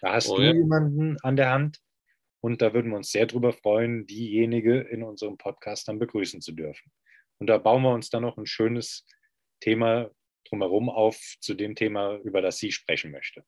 Da 0.00 0.14
hast 0.14 0.28
oh, 0.28 0.36
du 0.36 0.42
ja. 0.42 0.52
jemanden 0.52 1.18
an 1.22 1.36
der 1.36 1.50
Hand 1.50 1.78
und 2.42 2.62
da 2.62 2.72
würden 2.72 2.90
wir 2.90 2.96
uns 2.96 3.10
sehr 3.10 3.26
drüber 3.26 3.52
freuen, 3.52 4.06
diejenige 4.06 4.80
in 4.80 5.02
unserem 5.02 5.36
Podcast 5.36 5.88
dann 5.88 5.98
begrüßen 5.98 6.40
zu 6.40 6.52
dürfen. 6.52 6.90
Und 7.38 7.48
da 7.48 7.58
bauen 7.58 7.82
wir 7.82 7.92
uns 7.92 8.08
dann 8.10 8.22
noch 8.22 8.38
ein 8.38 8.46
schönes 8.46 9.06
Thema 9.60 10.10
drumherum 10.48 10.88
auf 10.88 11.18
zu 11.40 11.54
dem 11.54 11.74
Thema, 11.74 12.16
über 12.16 12.40
das 12.40 12.58
sie 12.58 12.72
sprechen 12.72 13.10
möchte. 13.10 13.44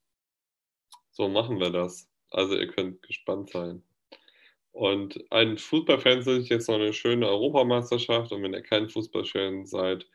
So 1.10 1.28
machen 1.28 1.58
wir 1.58 1.70
das. 1.70 2.08
Also 2.30 2.56
ihr 2.58 2.68
könnt 2.68 3.02
gespannt 3.02 3.50
sein. 3.50 3.82
Und 4.72 5.22
ein 5.30 5.58
Fußballfan 5.58 6.20
ist 6.20 6.48
jetzt 6.48 6.68
noch 6.68 6.76
eine 6.76 6.92
schöne 6.92 7.28
Europameisterschaft. 7.28 8.32
Und 8.32 8.42
wenn 8.42 8.54
ihr 8.54 8.62
kein 8.62 8.88
Fußballfan 8.88 9.66
seid, 9.66 10.06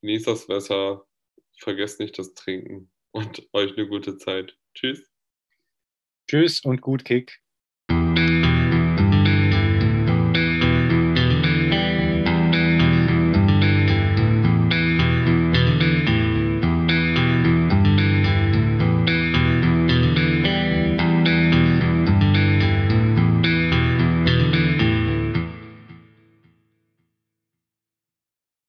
genießt 0.00 0.26
das 0.26 0.48
Wetter, 0.48 1.06
vergesst 1.58 2.00
nicht 2.00 2.18
das 2.18 2.34
Trinken 2.34 2.90
und 3.12 3.48
euch 3.52 3.76
eine 3.76 3.88
gute 3.88 4.16
Zeit. 4.16 4.56
Tschüss. 4.74 5.08
Tschüss 6.28 6.60
und 6.60 6.80
gut 6.80 7.04
Kick. 7.04 7.40